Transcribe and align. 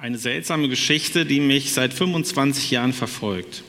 Eine 0.00 0.16
seltsame 0.16 0.70
Geschichte, 0.70 1.26
die 1.26 1.40
mich 1.40 1.74
seit 1.74 1.92
25 1.92 2.70
Jahren 2.70 2.94
verfolgt. 2.94 3.62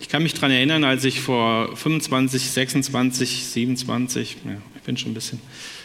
Ich 0.00 0.08
kann 0.08 0.24
mich 0.24 0.34
daran 0.34 0.50
erinnern, 0.50 0.82
als 0.82 1.04
ich 1.04 1.20
vor 1.20 1.76
25, 1.76 2.50
26, 2.50 3.44
27, 3.44 4.36
ja, 4.44 4.60
ich 4.74 4.82
bin 4.82 4.96
schon 4.96 5.12
ein 5.12 5.14
bisschen, 5.14 5.38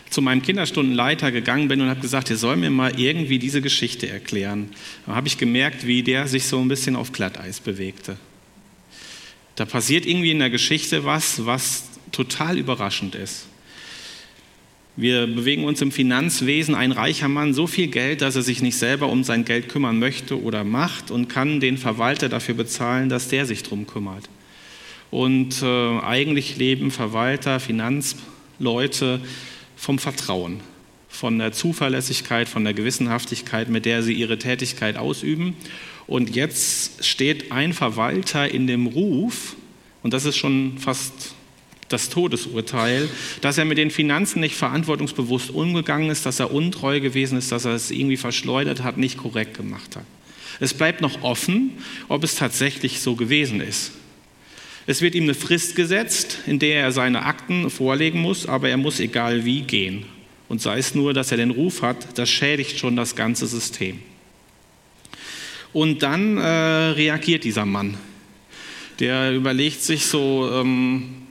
zu 0.09 0.23
meinem 0.23 0.41
Kinderstundenleiter 0.41 1.31
gegangen 1.31 1.67
bin 1.67 1.79
und 1.81 1.89
habe 1.89 1.99
gesagt, 1.99 2.31
er 2.31 2.38
soll 2.38 2.55
mir 2.55 2.71
mal 2.71 2.99
irgendwie 2.99 3.38
diese 3.38 3.61
Geschichte 3.61 4.09
erklären. 4.09 4.71
Da 5.05 5.13
habe 5.13 5.27
ich 5.27 5.38
gemerkt, 5.38 5.85
wie 5.85 6.02
der 6.02 6.27
sich 6.27 6.48
so 6.48 6.59
ein 6.59 6.67
bisschen 6.67 6.95
auf 6.95 7.11
Glatteis 7.11 7.59
bewegte. 7.59 8.17
Da 9.55 9.66
passiert 9.66 10.07
irgendwie 10.07 10.31
in 10.31 10.39
der 10.39 10.49
Geschichte 10.49 11.05
was, 11.05 11.45
was 11.45 11.84
total 12.11 12.57
überraschend 12.57 13.13
ist. 13.13 13.45
Wir 14.95 15.25
bewegen 15.25 15.63
uns 15.63 15.81
im 15.81 15.91
Finanzwesen. 15.91 16.75
Ein 16.75 16.91
reicher 16.91 17.27
Mann 17.27 17.55
so 17.55 17.65
viel 17.65 17.88
Geld, 17.88 18.21
dass 18.21 18.35
er 18.35 18.43
sich 18.43 18.61
nicht 18.61 18.77
selber 18.77 19.09
um 19.09 19.23
sein 19.23 19.43
Geld 19.43 19.67
kümmern 19.67 19.97
möchte 19.97 20.39
oder 20.39 20.63
macht 20.63 21.09
und 21.09 21.29
kann 21.29 21.59
den 21.59 21.79
Verwalter 21.79 22.29
dafür 22.29 22.53
bezahlen, 22.53 23.09
dass 23.09 23.27
der 23.27 23.48
sich 23.48 23.63
darum 23.63 23.87
kümmert. 23.87 24.29
Und 25.09 25.63
äh, 25.63 25.99
eigentlich 25.99 26.57
leben 26.57 26.91
Verwalter, 26.91 27.59
Finanzleute 27.59 29.20
vom 29.75 29.98
Vertrauen, 29.98 30.59
von 31.09 31.39
der 31.39 31.53
Zuverlässigkeit, 31.53 32.48
von 32.48 32.63
der 32.63 32.75
Gewissenhaftigkeit, 32.75 33.70
mit 33.70 33.85
der 33.85 34.03
sie 34.03 34.13
ihre 34.13 34.37
Tätigkeit 34.37 34.98
ausüben. 34.98 35.55
Und 36.05 36.35
jetzt 36.35 37.03
steht 37.03 37.51
ein 37.51 37.73
Verwalter 37.73 38.48
in 38.48 38.67
dem 38.67 38.85
Ruf, 38.85 39.55
und 40.03 40.13
das 40.13 40.25
ist 40.25 40.35
schon 40.35 40.77
fast 40.77 41.34
das 41.89 42.09
Todesurteil, 42.09 43.09
dass 43.41 43.57
er 43.57 43.65
mit 43.65 43.77
den 43.77 43.91
Finanzen 43.91 44.39
nicht 44.39 44.55
verantwortungsbewusst 44.55 45.51
umgegangen 45.51 46.09
ist, 46.09 46.25
dass 46.25 46.40
er 46.40 46.53
untreu 46.53 46.99
gewesen 46.99 47.37
ist, 47.37 47.51
dass 47.51 47.65
er 47.65 47.73
es 47.73 47.91
irgendwie 47.91 48.17
verschleudert 48.17 48.84
hat, 48.84 48.98
nicht 48.98 49.17
korrekt 49.17 49.57
gemacht 49.57 49.95
hat. 49.95 50.05
Es 50.59 50.73
bleibt 50.73 51.01
noch 51.01 51.23
offen, 51.23 51.71
ob 52.07 52.23
es 52.23 52.35
tatsächlich 52.35 52.99
so 52.99 53.15
gewesen 53.15 53.59
ist. 53.62 53.91
Es 54.85 55.01
wird 55.01 55.15
ihm 55.15 55.23
eine 55.23 55.34
Frist 55.34 55.75
gesetzt, 55.75 56.40
in 56.45 56.59
der 56.59 56.81
er 56.81 56.91
seine 56.91 57.25
Akten 57.25 57.70
vorlegen 57.70 58.21
muss, 58.21 58.47
aber 58.47 58.70
er 58.70 58.77
muss 58.77 58.99
egal 58.99 59.45
wie 59.45 59.62
gehen. 59.62 60.05
Und 60.49 60.62
sei 60.62 60.77
es 60.77 60.93
nur, 60.93 61.13
dass 61.13 61.31
er 61.31 61.37
den 61.37 61.51
Ruf 61.51 61.81
hat, 61.81 62.18
das 62.18 62.29
schädigt 62.29 62.77
schon 62.77 62.95
das 62.95 63.15
ganze 63.15 63.47
System. 63.47 63.99
Und 65.72 66.03
dann 66.03 66.38
äh, 66.38 66.41
reagiert 66.41 67.45
dieser 67.45 67.66
Mann. 67.66 67.97
Der 69.00 69.34
überlegt 69.34 69.81
sich 69.81 70.06
so, 70.06 70.50
ähm, 70.53 71.22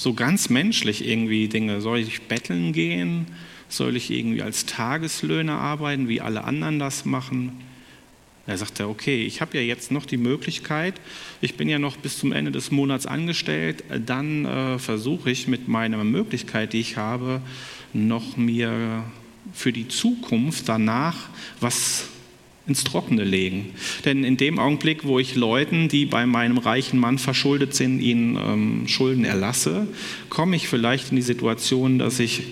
so 0.00 0.14
ganz 0.14 0.48
menschlich 0.48 1.06
irgendwie 1.06 1.46
Dinge. 1.48 1.82
Soll 1.82 1.98
ich 1.98 2.22
betteln 2.22 2.72
gehen? 2.72 3.26
Soll 3.68 3.96
ich 3.96 4.10
irgendwie 4.10 4.40
als 4.40 4.64
Tageslöhner 4.64 5.58
arbeiten, 5.58 6.08
wie 6.08 6.22
alle 6.22 6.44
anderen 6.44 6.78
das 6.78 7.04
machen? 7.04 7.52
Er 8.46 8.56
sagte, 8.56 8.88
okay, 8.88 9.26
ich 9.26 9.42
habe 9.42 9.58
ja 9.58 9.62
jetzt 9.62 9.92
noch 9.92 10.06
die 10.06 10.16
Möglichkeit, 10.16 10.94
ich 11.42 11.58
bin 11.58 11.68
ja 11.68 11.78
noch 11.78 11.98
bis 11.98 12.18
zum 12.18 12.32
Ende 12.32 12.50
des 12.50 12.70
Monats 12.70 13.04
angestellt, 13.04 13.84
dann 14.06 14.46
äh, 14.46 14.78
versuche 14.78 15.30
ich 15.30 15.46
mit 15.46 15.68
meiner 15.68 16.02
Möglichkeit, 16.02 16.72
die 16.72 16.80
ich 16.80 16.96
habe, 16.96 17.42
noch 17.92 18.38
mir 18.38 19.04
für 19.52 19.70
die 19.70 19.86
Zukunft 19.86 20.66
danach 20.66 21.28
was 21.60 22.08
ins 22.70 22.84
Trockene 22.84 23.24
legen. 23.24 23.72
Denn 24.04 24.24
in 24.24 24.36
dem 24.36 24.58
Augenblick, 24.58 25.04
wo 25.04 25.18
ich 25.18 25.34
Leuten, 25.34 25.88
die 25.88 26.06
bei 26.06 26.24
meinem 26.24 26.58
reichen 26.58 26.98
Mann 26.98 27.18
verschuldet 27.18 27.74
sind, 27.74 28.00
ihnen 28.00 28.36
ähm, 28.36 28.88
Schulden 28.88 29.24
erlasse, 29.24 29.86
komme 30.28 30.56
ich 30.56 30.68
vielleicht 30.68 31.10
in 31.10 31.16
die 31.16 31.22
Situation, 31.22 31.98
dass 31.98 32.18
ich 32.18 32.42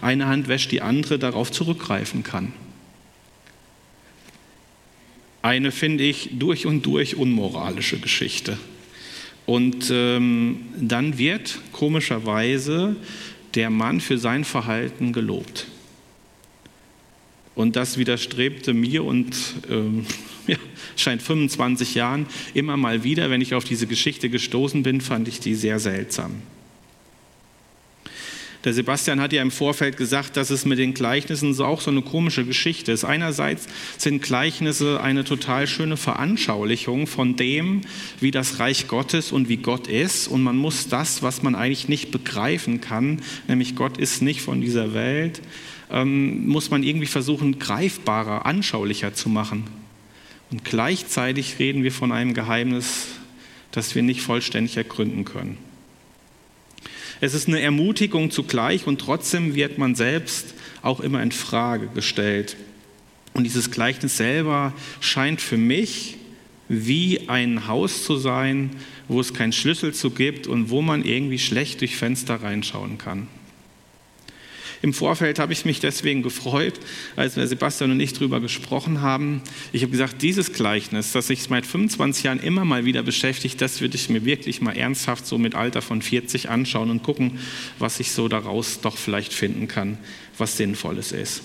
eine 0.00 0.26
Hand 0.26 0.48
wäscht 0.48 0.72
die 0.72 0.82
andere 0.82 1.18
darauf 1.18 1.50
zurückgreifen 1.52 2.22
kann. 2.22 2.52
Eine, 5.42 5.70
finde 5.70 6.04
ich, 6.04 6.30
durch 6.32 6.66
und 6.66 6.84
durch 6.86 7.16
unmoralische 7.16 7.98
Geschichte. 7.98 8.58
Und 9.46 9.90
ähm, 9.92 10.58
dann 10.78 11.18
wird 11.18 11.60
komischerweise 11.72 12.96
der 13.54 13.70
Mann 13.70 14.00
für 14.00 14.18
sein 14.18 14.44
Verhalten 14.44 15.12
gelobt. 15.12 15.66
Und 17.56 17.74
das 17.74 17.96
widerstrebte 17.96 18.74
mir 18.74 19.02
und 19.02 19.34
ähm, 19.68 20.04
ja, 20.46 20.58
scheint 20.94 21.22
25 21.22 21.94
Jahren 21.94 22.26
immer 22.54 22.76
mal 22.76 23.02
wieder, 23.02 23.30
wenn 23.30 23.40
ich 23.40 23.54
auf 23.54 23.64
diese 23.64 23.88
Geschichte 23.88 24.28
gestoßen 24.28 24.84
bin, 24.84 25.00
fand 25.00 25.26
ich 25.26 25.40
die 25.40 25.54
sehr 25.56 25.80
seltsam. 25.80 26.42
Der 28.64 28.74
Sebastian 28.74 29.20
hat 29.20 29.32
ja 29.32 29.42
im 29.42 29.52
Vorfeld 29.52 29.96
gesagt, 29.96 30.36
dass 30.36 30.50
es 30.50 30.64
mit 30.64 30.80
den 30.80 30.92
Gleichnissen 30.92 31.58
auch 31.60 31.80
so 31.80 31.90
eine 31.90 32.02
komische 32.02 32.44
Geschichte 32.44 32.90
ist. 32.90 33.04
Einerseits 33.04 33.68
sind 33.96 34.22
Gleichnisse 34.22 35.00
eine 35.00 35.22
total 35.22 35.68
schöne 35.68 35.96
Veranschaulichung 35.96 37.06
von 37.06 37.36
dem, 37.36 37.82
wie 38.18 38.32
das 38.32 38.58
Reich 38.58 38.88
Gottes 38.88 39.30
und 39.30 39.48
wie 39.48 39.58
Gott 39.58 39.86
ist. 39.86 40.26
Und 40.26 40.42
man 40.42 40.56
muss 40.56 40.88
das, 40.88 41.22
was 41.22 41.44
man 41.44 41.54
eigentlich 41.54 41.88
nicht 41.88 42.10
begreifen 42.10 42.80
kann, 42.80 43.22
nämlich 43.46 43.76
Gott 43.76 43.98
ist 43.98 44.20
nicht 44.20 44.42
von 44.42 44.60
dieser 44.60 44.94
Welt, 44.94 45.40
ähm, 45.90 46.48
muss 46.48 46.70
man 46.70 46.82
irgendwie 46.82 47.06
versuchen, 47.06 47.58
greifbarer, 47.58 48.46
anschaulicher 48.46 49.14
zu 49.14 49.28
machen. 49.28 49.64
Und 50.50 50.64
gleichzeitig 50.64 51.58
reden 51.58 51.82
wir 51.82 51.92
von 51.92 52.12
einem 52.12 52.34
Geheimnis, 52.34 53.08
das 53.72 53.94
wir 53.94 54.02
nicht 54.02 54.22
vollständig 54.22 54.76
ergründen 54.76 55.24
können. 55.24 55.58
Es 57.20 57.34
ist 57.34 57.48
eine 57.48 57.60
Ermutigung 57.60 58.30
zugleich 58.30 58.86
und 58.86 59.00
trotzdem 59.00 59.54
wird 59.54 59.78
man 59.78 59.94
selbst 59.94 60.54
auch 60.82 61.00
immer 61.00 61.22
in 61.22 61.32
Frage 61.32 61.88
gestellt. 61.88 62.56
Und 63.32 63.44
dieses 63.44 63.70
Gleichnis 63.70 64.16
selber 64.16 64.72
scheint 65.00 65.40
für 65.40 65.56
mich 65.56 66.16
wie 66.68 67.28
ein 67.28 67.68
Haus 67.68 68.04
zu 68.04 68.16
sein, 68.16 68.70
wo 69.08 69.20
es 69.20 69.34
keinen 69.34 69.52
Schlüssel 69.52 69.94
zu 69.94 70.10
gibt 70.10 70.46
und 70.46 70.70
wo 70.70 70.82
man 70.82 71.04
irgendwie 71.04 71.38
schlecht 71.38 71.80
durch 71.80 71.96
Fenster 71.96 72.42
reinschauen 72.42 72.98
kann. 72.98 73.28
Im 74.82 74.92
Vorfeld 74.92 75.38
habe 75.38 75.52
ich 75.52 75.64
mich 75.64 75.80
deswegen 75.80 76.22
gefreut, 76.22 76.74
als 77.16 77.36
wir 77.36 77.46
Sebastian 77.46 77.90
und 77.90 78.00
ich 78.00 78.12
darüber 78.12 78.40
gesprochen 78.40 79.00
haben. 79.00 79.42
Ich 79.72 79.82
habe 79.82 79.92
gesagt, 79.92 80.22
dieses 80.22 80.52
Gleichnis, 80.52 81.12
das 81.12 81.28
sich 81.28 81.42
seit 81.42 81.66
25 81.66 82.24
Jahren 82.24 82.40
immer 82.40 82.64
mal 82.64 82.84
wieder 82.84 83.02
beschäftigt, 83.02 83.60
das 83.60 83.80
würde 83.80 83.96
ich 83.96 84.10
mir 84.10 84.24
wirklich 84.24 84.60
mal 84.60 84.76
ernsthaft 84.76 85.26
so 85.26 85.38
mit 85.38 85.54
Alter 85.54 85.82
von 85.82 86.02
40 86.02 86.48
anschauen 86.48 86.90
und 86.90 87.02
gucken, 87.02 87.38
was 87.78 88.00
ich 88.00 88.12
so 88.12 88.28
daraus 88.28 88.80
doch 88.80 88.96
vielleicht 88.96 89.32
finden 89.32 89.68
kann, 89.68 89.98
was 90.38 90.56
Sinnvolles 90.56 91.12
ist. 91.12 91.42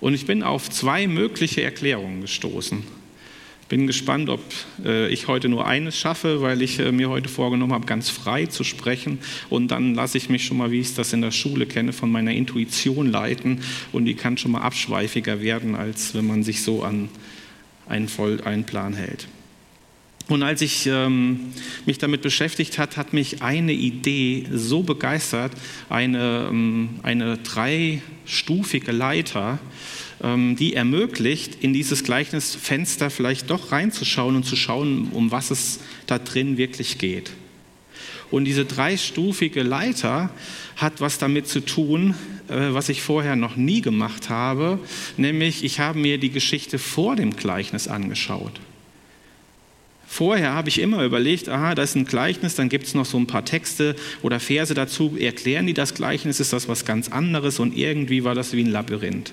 Und 0.00 0.14
ich 0.14 0.26
bin 0.26 0.42
auf 0.42 0.70
zwei 0.70 1.06
mögliche 1.06 1.62
Erklärungen 1.62 2.20
gestoßen. 2.20 3.05
Bin 3.68 3.88
gespannt, 3.88 4.28
ob 4.28 4.40
äh, 4.84 5.08
ich 5.08 5.26
heute 5.26 5.48
nur 5.48 5.66
eines 5.66 5.98
schaffe, 5.98 6.40
weil 6.40 6.62
ich 6.62 6.78
äh, 6.78 6.92
mir 6.92 7.08
heute 7.08 7.28
vorgenommen 7.28 7.72
habe, 7.72 7.84
ganz 7.84 8.10
frei 8.10 8.46
zu 8.46 8.62
sprechen. 8.62 9.18
Und 9.50 9.72
dann 9.72 9.94
lasse 9.94 10.18
ich 10.18 10.28
mich 10.28 10.44
schon 10.44 10.58
mal, 10.58 10.70
wie 10.70 10.80
ich 10.80 10.94
das 10.94 11.12
in 11.12 11.20
der 11.20 11.32
Schule 11.32 11.66
kenne, 11.66 11.92
von 11.92 12.10
meiner 12.10 12.32
Intuition 12.32 13.10
leiten. 13.10 13.62
Und 13.90 14.04
die 14.04 14.14
kann 14.14 14.38
schon 14.38 14.52
mal 14.52 14.60
abschweifiger 14.60 15.40
werden, 15.40 15.74
als 15.74 16.14
wenn 16.14 16.26
man 16.26 16.44
sich 16.44 16.62
so 16.62 16.84
an 16.84 17.08
einen, 17.88 18.08
Voll 18.08 18.40
einen 18.42 18.64
Plan 18.64 18.94
hält. 18.94 19.26
Und 20.28 20.42
als 20.42 20.60
ich 20.60 20.86
ähm, 20.86 21.52
mich 21.86 21.98
damit 21.98 22.22
beschäftigt 22.22 22.78
hat, 22.78 22.96
hat 22.96 23.12
mich 23.12 23.42
eine 23.42 23.72
Idee 23.72 24.46
so 24.52 24.82
begeistert, 24.82 25.52
eine, 25.88 26.48
ähm, 26.50 27.00
eine 27.04 27.38
dreistufige 27.38 28.90
Leiter, 28.90 29.60
die 30.22 30.72
ermöglicht, 30.74 31.62
in 31.62 31.74
dieses 31.74 32.02
Gleichnisfenster 32.02 33.10
vielleicht 33.10 33.50
doch 33.50 33.70
reinzuschauen 33.70 34.34
und 34.34 34.44
zu 34.44 34.56
schauen, 34.56 35.08
um 35.12 35.30
was 35.30 35.50
es 35.50 35.80
da 36.06 36.18
drin 36.18 36.56
wirklich 36.56 36.98
geht. 36.98 37.32
Und 38.30 38.44
diese 38.44 38.64
dreistufige 38.64 39.62
Leiter 39.62 40.30
hat 40.76 41.00
was 41.00 41.18
damit 41.18 41.46
zu 41.48 41.60
tun, 41.60 42.14
äh, 42.48 42.72
was 42.72 42.88
ich 42.88 43.02
vorher 43.02 43.36
noch 43.36 43.56
nie 43.56 43.80
gemacht 43.80 44.30
habe, 44.30 44.78
nämlich 45.16 45.64
ich 45.64 45.80
habe 45.80 45.98
mir 45.98 46.18
die 46.18 46.30
Geschichte 46.30 46.78
vor 46.78 47.16
dem 47.16 47.36
Gleichnis 47.36 47.88
angeschaut. 47.88 48.60
Vorher 50.08 50.54
habe 50.54 50.68
ich 50.68 50.80
immer 50.80 51.04
überlegt, 51.04 51.48
aha, 51.48 51.74
da 51.74 51.82
ist 51.82 51.96
ein 51.96 52.04
Gleichnis, 52.04 52.54
dann 52.54 52.68
gibt 52.68 52.86
es 52.86 52.94
noch 52.94 53.04
so 53.04 53.18
ein 53.18 53.26
paar 53.26 53.44
Texte 53.44 53.96
oder 54.22 54.38
Verse 54.38 54.72
dazu, 54.72 55.16
erklären 55.18 55.66
die 55.66 55.74
das 55.74 55.94
Gleichnis, 55.94 56.38
ist 56.38 56.52
das 56.52 56.68
was 56.68 56.84
ganz 56.84 57.08
anderes 57.08 57.58
und 57.58 57.76
irgendwie 57.76 58.22
war 58.24 58.34
das 58.34 58.52
wie 58.52 58.62
ein 58.62 58.70
Labyrinth. 58.70 59.32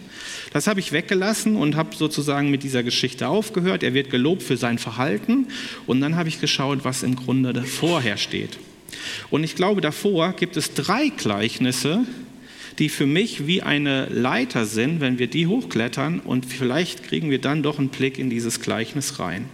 Das 0.51 0.67
habe 0.67 0.79
ich 0.79 0.91
weggelassen 0.91 1.55
und 1.55 1.75
habe 1.75 1.95
sozusagen 1.95 2.49
mit 2.49 2.63
dieser 2.63 2.83
Geschichte 2.83 3.27
aufgehört. 3.27 3.83
Er 3.83 3.93
wird 3.93 4.09
gelobt 4.09 4.41
für 4.41 4.57
sein 4.57 4.79
Verhalten 4.79 5.47
und 5.85 6.01
dann 6.01 6.15
habe 6.15 6.27
ich 6.27 6.41
geschaut, 6.41 6.79
was 6.83 7.03
im 7.03 7.15
Grunde 7.15 7.63
vorher 7.63 8.17
steht. 8.17 8.57
Und 9.29 9.43
ich 9.43 9.55
glaube, 9.55 9.81
davor 9.81 10.33
gibt 10.33 10.57
es 10.57 10.73
drei 10.73 11.09
Gleichnisse, 11.09 12.01
die 12.79 12.89
für 12.89 13.05
mich 13.05 13.45
wie 13.45 13.61
eine 13.61 14.07
Leiter 14.07 14.65
sind, 14.65 14.99
wenn 14.99 15.19
wir 15.19 15.27
die 15.27 15.45
hochklettern 15.47 16.19
und 16.19 16.45
vielleicht 16.45 17.03
kriegen 17.03 17.29
wir 17.29 17.39
dann 17.39 17.61
doch 17.61 17.77
einen 17.77 17.89
Blick 17.89 18.17
in 18.17 18.31
dieses 18.31 18.59
Gleichnis 18.59 19.19
rein. 19.19 19.45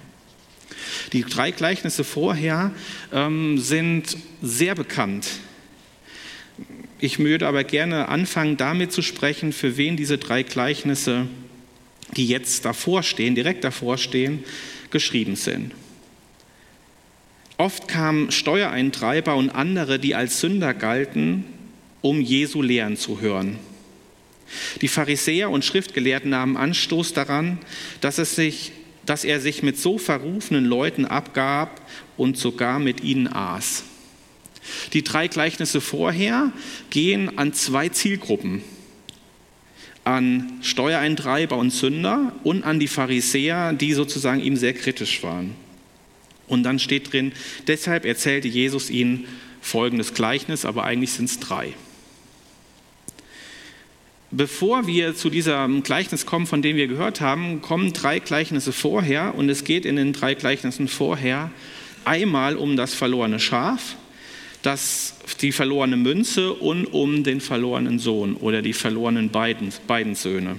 Die 1.13 1.23
drei 1.23 1.51
Gleichnisse 1.51 2.03
vorher 2.03 2.71
ähm, 3.11 3.57
sind 3.57 4.17
sehr 4.41 4.75
bekannt. 4.75 5.27
Ich 6.99 7.19
würde 7.19 7.47
aber 7.47 7.63
gerne 7.63 8.09
anfangen, 8.09 8.57
damit 8.57 8.91
zu 8.91 9.01
sprechen, 9.01 9.53
für 9.53 9.77
wen 9.77 9.95
diese 9.95 10.17
drei 10.17 10.43
Gleichnisse 10.43 11.27
die 12.15 12.27
jetzt 12.27 12.65
davor 12.65 13.03
stehen, 13.03 13.35
direkt 13.35 13.63
davor 13.63 13.97
stehen, 13.97 14.43
geschrieben 14.91 15.35
sind. 15.35 15.73
Oft 17.57 17.87
kamen 17.87 18.31
Steuereintreiber 18.31 19.35
und 19.35 19.49
andere, 19.49 19.99
die 19.99 20.15
als 20.15 20.39
Sünder 20.39 20.73
galten, 20.73 21.43
um 22.01 22.21
Jesu 22.21 22.61
Lehren 22.61 22.95
zu 22.95 23.19
hören. 23.19 23.59
Die 24.81 24.87
Pharisäer 24.87 25.49
und 25.49 25.65
Schriftgelehrten 25.65 26.31
nahmen 26.31 26.57
Anstoß 26.57 27.13
daran, 27.13 27.59
dass, 28.01 28.17
es 28.17 28.35
sich, 28.35 28.71
dass 29.09 29.23
er 29.23 29.39
sich 29.39 29.63
mit 29.63 29.75
so 29.79 29.97
verrufenen 29.97 30.65
Leuten 30.65 31.05
abgab 31.05 31.81
und 32.15 32.37
sogar 32.37 32.77
mit 32.77 33.03
ihnen 33.03 33.27
aß. 33.27 33.83
Die 34.93 35.03
drei 35.03 35.27
Gleichnisse 35.27 35.81
vorher 35.81 36.53
gehen 36.91 37.39
an 37.39 37.51
zwei 37.53 37.89
Zielgruppen. 37.89 38.61
An 40.03 40.59
Steuereintreiber 40.61 41.57
und 41.57 41.71
Sünder 41.71 42.35
und 42.43 42.63
an 42.63 42.79
die 42.79 42.87
Pharisäer, 42.87 43.73
die 43.73 43.93
sozusagen 43.93 44.41
ihm 44.41 44.55
sehr 44.55 44.75
kritisch 44.75 45.23
waren. 45.23 45.55
Und 46.45 46.61
dann 46.61 46.77
steht 46.77 47.11
drin, 47.11 47.31
deshalb 47.65 48.05
erzählte 48.05 48.47
Jesus 48.47 48.91
ihnen 48.91 49.25
folgendes 49.59 50.13
Gleichnis, 50.13 50.65
aber 50.65 50.83
eigentlich 50.83 51.13
sind 51.13 51.25
es 51.25 51.39
drei. 51.39 51.73
Bevor 54.31 54.85
wir 54.85 55.15
zu 55.15 55.31
diesem 55.31 55.81
Gleichnis 55.81 56.27
kommen, 56.27 56.45
von 56.45 56.61
dem 56.61 56.75
wir 56.75 56.87
gehört 56.87 57.19
haben, 57.19 57.61
kommen 57.61 57.93
drei 57.93 58.19
Gleichnisse 58.19 58.71
vorher 58.71 59.33
und 59.33 59.49
es 59.49 59.63
geht 59.63 59.85
in 59.85 59.95
den 59.95 60.13
drei 60.13 60.35
Gleichnissen 60.35 60.87
vorher 60.87 61.49
einmal 62.05 62.55
um 62.55 62.77
das 62.77 62.93
verlorene 62.93 63.39
Schaf, 63.39 63.95
das, 64.61 65.15
die 65.41 65.51
verlorene 65.51 65.97
Münze 65.97 66.53
und 66.53 66.85
um 66.85 67.23
den 67.23 67.41
verlorenen 67.41 67.97
Sohn 67.97 68.35
oder 68.35 68.61
die 68.61 68.73
verlorenen 68.73 69.31
beiden, 69.31 69.73
beiden 69.87 70.13
Söhne. 70.13 70.57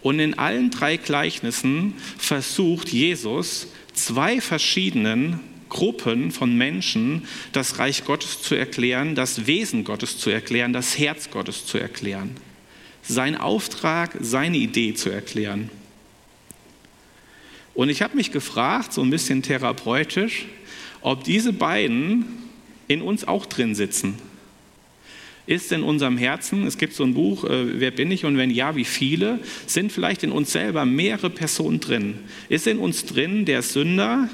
Und 0.00 0.20
in 0.20 0.38
allen 0.38 0.70
drei 0.70 0.98
Gleichnissen 0.98 1.94
versucht 2.16 2.90
Jesus 2.90 3.66
zwei 3.92 4.40
verschiedenen 4.40 5.40
Gruppen 5.70 6.30
von 6.30 6.54
Menschen 6.54 7.26
das 7.52 7.78
Reich 7.78 8.04
Gottes 8.04 8.42
zu 8.42 8.54
erklären, 8.54 9.14
das 9.14 9.46
Wesen 9.46 9.84
Gottes 9.84 10.18
zu 10.18 10.28
erklären, 10.28 10.74
das 10.74 10.98
Herz 10.98 11.30
Gottes 11.30 11.64
zu 11.64 11.78
erklären. 11.78 12.36
Sein 13.02 13.36
Auftrag, 13.36 14.18
seine 14.20 14.58
Idee 14.58 14.92
zu 14.92 15.08
erklären. 15.08 15.70
Und 17.72 17.88
ich 17.88 18.02
habe 18.02 18.16
mich 18.16 18.30
gefragt, 18.30 18.92
so 18.92 19.00
ein 19.00 19.08
bisschen 19.08 19.42
therapeutisch, 19.42 20.44
ob 21.00 21.24
diese 21.24 21.54
beiden 21.54 22.26
in 22.88 23.00
uns 23.00 23.26
auch 23.26 23.46
drin 23.46 23.74
sitzen. 23.74 24.16
Ist 25.46 25.72
in 25.72 25.82
unserem 25.82 26.18
Herzen, 26.18 26.66
es 26.66 26.76
gibt 26.76 26.92
so 26.92 27.04
ein 27.04 27.14
Buch, 27.14 27.44
äh, 27.44 27.80
Wer 27.80 27.90
bin 27.90 28.10
ich 28.10 28.24
und 28.24 28.36
wenn 28.36 28.50
ja, 28.50 28.76
wie 28.76 28.84
viele, 28.84 29.40
sind 29.66 29.90
vielleicht 29.92 30.22
in 30.22 30.32
uns 30.32 30.52
selber 30.52 30.84
mehrere 30.84 31.30
Personen 31.30 31.80
drin. 31.80 32.18
Ist 32.48 32.66
in 32.66 32.78
uns 32.78 33.06
drin 33.06 33.46
der 33.46 33.62
Sünder, 33.62 34.28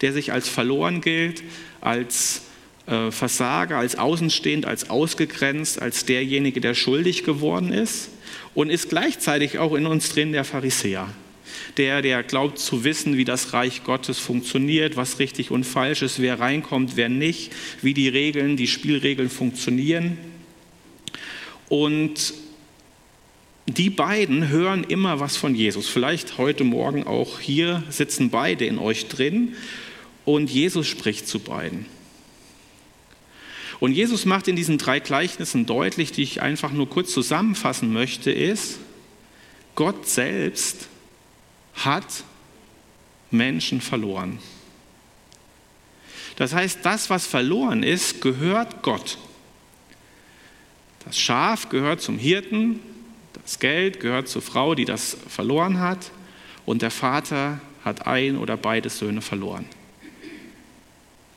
der 0.00 0.12
sich 0.12 0.32
als 0.32 0.48
verloren 0.48 1.00
gilt, 1.00 1.42
als 1.80 2.42
äh, 2.86 3.10
Versager, 3.10 3.76
als 3.78 3.96
außenstehend, 3.96 4.66
als 4.66 4.90
ausgegrenzt, 4.90 5.80
als 5.80 6.04
derjenige, 6.04 6.60
der 6.60 6.74
schuldig 6.74 7.24
geworden 7.24 7.72
ist 7.72 8.10
und 8.54 8.70
ist 8.70 8.88
gleichzeitig 8.88 9.58
auch 9.58 9.74
in 9.74 9.86
uns 9.86 10.10
drin 10.10 10.32
der 10.32 10.44
Pharisäer. 10.44 11.08
Der, 11.76 12.02
der 12.02 12.22
glaubt 12.22 12.58
zu 12.58 12.84
wissen, 12.84 13.16
wie 13.16 13.24
das 13.24 13.52
Reich 13.52 13.84
Gottes 13.84 14.18
funktioniert, 14.18 14.96
was 14.96 15.18
richtig 15.18 15.50
und 15.50 15.64
falsch 15.64 16.02
ist, 16.02 16.20
wer 16.20 16.40
reinkommt, 16.40 16.96
wer 16.96 17.08
nicht, 17.08 17.52
wie 17.82 17.94
die 17.94 18.08
Regeln, 18.08 18.56
die 18.56 18.66
Spielregeln 18.66 19.30
funktionieren. 19.30 20.18
Und 21.68 22.34
die 23.78 23.90
beiden 23.90 24.48
hören 24.48 24.84
immer 24.84 25.20
was 25.20 25.36
von 25.36 25.54
Jesus. 25.54 25.88
Vielleicht 25.88 26.38
heute 26.38 26.64
Morgen 26.64 27.06
auch 27.06 27.40
hier 27.40 27.82
sitzen 27.90 28.30
beide 28.30 28.64
in 28.64 28.78
euch 28.78 29.08
drin 29.08 29.54
und 30.24 30.50
Jesus 30.50 30.86
spricht 30.86 31.28
zu 31.28 31.40
beiden. 31.40 31.86
Und 33.80 33.92
Jesus 33.92 34.26
macht 34.26 34.46
in 34.48 34.56
diesen 34.56 34.78
drei 34.78 35.00
Gleichnissen 35.00 35.66
deutlich, 35.66 36.12
die 36.12 36.22
ich 36.22 36.42
einfach 36.42 36.72
nur 36.72 36.88
kurz 36.88 37.12
zusammenfassen 37.12 37.92
möchte, 37.92 38.30
ist, 38.30 38.78
Gott 39.74 40.06
selbst 40.06 40.88
hat 41.74 42.24
Menschen 43.30 43.80
verloren. 43.80 44.38
Das 46.36 46.52
heißt, 46.54 46.80
das, 46.82 47.10
was 47.10 47.26
verloren 47.26 47.82
ist, 47.82 48.20
gehört 48.20 48.82
Gott. 48.82 49.18
Das 51.04 51.18
Schaf 51.18 51.68
gehört 51.70 52.02
zum 52.02 52.18
Hirten, 52.18 52.80
das 53.32 53.58
Geld 53.58 54.00
gehört 54.00 54.28
zur 54.28 54.42
Frau, 54.42 54.74
die 54.74 54.84
das 54.84 55.16
verloren 55.28 55.80
hat, 55.80 56.10
und 56.66 56.82
der 56.82 56.90
Vater 56.90 57.60
hat 57.84 58.06
ein 58.06 58.36
oder 58.36 58.56
beide 58.56 58.90
Söhne 58.90 59.22
verloren. 59.22 59.64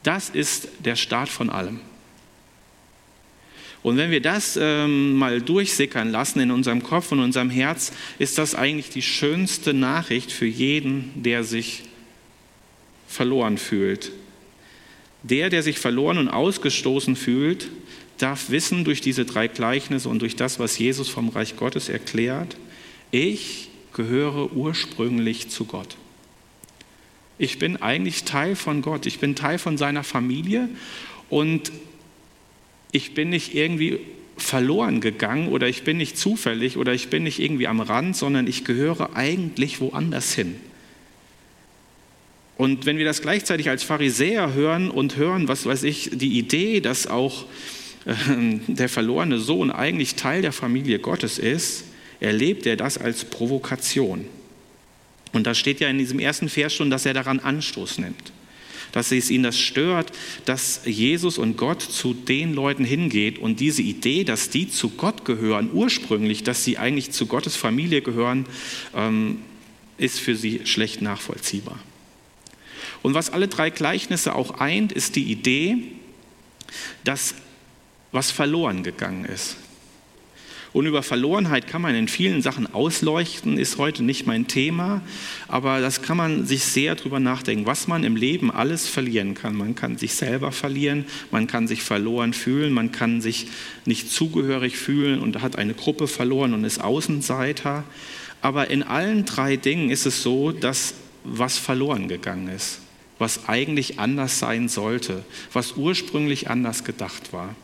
Das 0.04 0.30
ist 0.30 0.68
der 0.80 0.96
Start 0.96 1.30
von 1.30 1.50
allem. 1.50 1.80
Und 3.84 3.98
wenn 3.98 4.12
wir 4.12 4.22
das 4.22 4.58
ähm, 4.60 5.14
mal 5.14 5.42
durchsickern 5.42 6.10
lassen 6.10 6.40
in 6.40 6.52
unserem 6.52 6.84
Kopf 6.84 7.12
und 7.12 7.20
unserem 7.20 7.50
Herz, 7.50 7.92
ist 8.18 8.38
das 8.38 8.56
eigentlich 8.56 8.90
die 8.90 9.02
schönste 9.02 9.74
Nachricht 9.74 10.32
für 10.32 10.46
jeden, 10.46 11.12
der 11.22 11.44
sich 11.44 11.84
verloren 13.08 13.58
fühlt. 13.58 14.12
Der, 15.22 15.50
der 15.50 15.64
sich 15.64 15.80
verloren 15.80 16.18
und 16.18 16.30
ausgestoßen 16.30 17.16
fühlt, 17.16 17.70
darf 18.18 18.50
wissen 18.50 18.84
durch 18.84 19.02
diese 19.02 19.26
drei 19.26 19.48
Gleichnisse 19.48 20.10
und 20.10 20.20
durch 20.22 20.36
das, 20.36 20.60
was 20.60 20.78
Jesus 20.78 21.10
vom 21.10 21.30
Reich 21.30 21.56
Gottes 21.56 21.90
erklärt, 21.90 22.58
ich 23.12 23.70
gehöre 23.94 24.54
ursprünglich 24.54 25.50
zu 25.50 25.66
Gott. 25.66 25.98
Ich 27.38 27.60
bin 27.60 27.82
eigentlich 27.82 28.24
Teil 28.24 28.56
von 28.56 28.82
Gott, 28.82 29.06
ich 29.06 29.20
bin 29.20 29.36
Teil 29.36 29.58
von 29.58 29.78
seiner 29.78 30.04
Familie 30.04 30.70
und 31.30 31.72
ich 32.92 33.14
bin 33.14 33.30
nicht 33.30 33.56
irgendwie 33.56 34.00
verloren 34.38 35.02
gegangen 35.02 35.48
oder 35.50 35.68
ich 35.68 35.84
bin 35.84 35.98
nicht 35.98 36.18
zufällig 36.18 36.78
oder 36.78 36.94
ich 36.94 37.10
bin 37.10 37.24
nicht 37.24 37.40
irgendwie 37.40 37.68
am 37.68 37.82
Rand, 37.82 38.16
sondern 38.16 38.48
ich 38.48 38.66
gehöre 38.66 39.16
eigentlich 39.16 39.82
woanders 39.82 40.34
hin. 40.34 40.56
Und 42.58 42.86
wenn 42.86 42.98
wir 42.98 43.06
das 43.06 43.22
gleichzeitig 43.22 43.70
als 43.70 43.84
Pharisäer 43.84 44.54
hören 44.54 44.90
und 44.90 45.18
hören, 45.18 45.48
was 45.48 45.66
weiß 45.66 45.84
ich, 45.84 46.12
die 46.14 46.38
Idee, 46.38 46.82
dass 46.82 47.08
auch 47.08 47.46
der 48.68 48.90
verlorene 48.90 49.40
Sohn 49.40 49.72
eigentlich 49.72 50.16
Teil 50.16 50.42
der 50.42 50.52
Familie 50.52 51.00
Gottes 51.00 51.40
ist, 51.40 51.86
erlebt 52.20 52.66
er 52.66 52.78
das 52.78 52.98
als 52.98 53.26
Provokation. 53.26 54.26
Und 55.32 55.48
da 55.48 55.56
steht 55.56 55.80
ja 55.80 55.90
in 55.90 55.98
diesem 55.98 56.20
ersten 56.20 56.48
Vers 56.48 56.74
schon, 56.74 56.90
dass 56.90 57.06
er 57.06 57.14
daran 57.14 57.40
Anstoß 57.40 57.98
nimmt. 57.98 58.32
Dass 58.92 59.12
es 59.12 59.32
ihn 59.32 59.42
das 59.42 59.58
stört, 59.58 60.12
dass 60.46 60.82
Jesus 60.86 61.40
und 61.40 61.58
Gott 61.58 61.82
zu 61.82 62.14
den 62.14 62.54
Leuten 62.54 62.86
hingeht 62.86 63.40
und 63.40 63.60
diese 63.60 63.82
Idee, 63.82 64.24
dass 64.24 64.52
die 64.52 64.70
zu 64.70 64.90
Gott 64.90 65.26
gehören, 65.26 65.72
ursprünglich, 65.74 66.44
dass 66.44 66.64
sie 66.64 66.78
eigentlich 66.78 67.12
zu 67.12 67.26
Gottes 67.26 67.56
Familie 67.56 68.04
gehören, 68.04 68.46
ähm, 68.96 69.40
ist 69.98 70.20
für 70.20 70.36
sie 70.36 70.62
schlecht 70.66 71.02
nachvollziehbar. 71.02 71.80
Und 73.02 73.16
was 73.16 73.32
alle 73.32 73.48
drei 73.48 73.72
Gleichnisse 73.72 74.36
auch 74.36 74.60
eint, 74.60 74.92
ist 74.92 75.16
die 75.16 75.24
Idee, 75.24 75.78
dass 77.04 77.34
was 78.14 78.32
verloren 78.32 78.84
gegangen 78.84 79.26
ist. 79.26 79.58
Und 80.74 80.88
über 80.88 81.04
Verlorenheit 81.04 81.68
kann 81.68 81.84
man 81.84 81.94
in 81.94 82.08
vielen 82.08 82.42
Sachen 82.42 82.74
ausleuchten, 82.74 83.60
ist 83.60 83.78
heute 83.78 84.04
nicht 84.04 84.26
mein 84.26 84.48
Thema, 84.48 85.02
aber 85.48 85.80
das 85.82 86.02
kann 86.02 86.18
man 86.18 86.48
sich 86.48 86.64
sehr 86.64 86.96
drüber 86.96 87.20
nachdenken, 87.20 87.68
was 87.68 87.88
man 87.88 88.04
im 88.04 88.16
Leben 88.16 88.50
alles 88.50 88.88
verlieren 88.88 89.36
kann. 89.36 89.56
Man 89.56 89.76
kann 89.76 90.00
sich 90.00 90.16
selber 90.16 90.52
verlieren, 90.52 91.06
man 91.30 91.46
kann 91.46 91.68
sich 91.68 91.84
verloren 91.84 92.34
fühlen, 92.34 92.74
man 92.74 92.92
kann 92.92 93.22
sich 93.22 93.48
nicht 93.86 94.10
zugehörig 94.10 94.76
fühlen 94.76 95.20
und 95.20 95.44
hat 95.44 95.58
eine 95.58 95.76
Gruppe 95.76 96.08
verloren 96.08 96.56
und 96.56 96.64
ist 96.64 96.82
Außenseiter. 96.82 97.84
Aber 98.42 98.72
in 98.72 98.82
allen 98.82 99.26
drei 99.26 99.58
Dingen 99.58 99.92
ist 99.92 100.08
es 100.08 100.24
so, 100.24 100.52
dass 100.52 100.96
was 101.24 101.60
verloren 101.60 102.08
gegangen 102.08 102.48
ist, 102.48 102.80
was 103.20 103.48
eigentlich 103.48 104.00
anders 104.00 104.40
sein 104.40 104.70
sollte, 104.70 105.24
was 105.54 105.74
ursprünglich 105.74 106.50
anders 106.50 106.84
gedacht 106.84 107.32
war. 107.32 107.56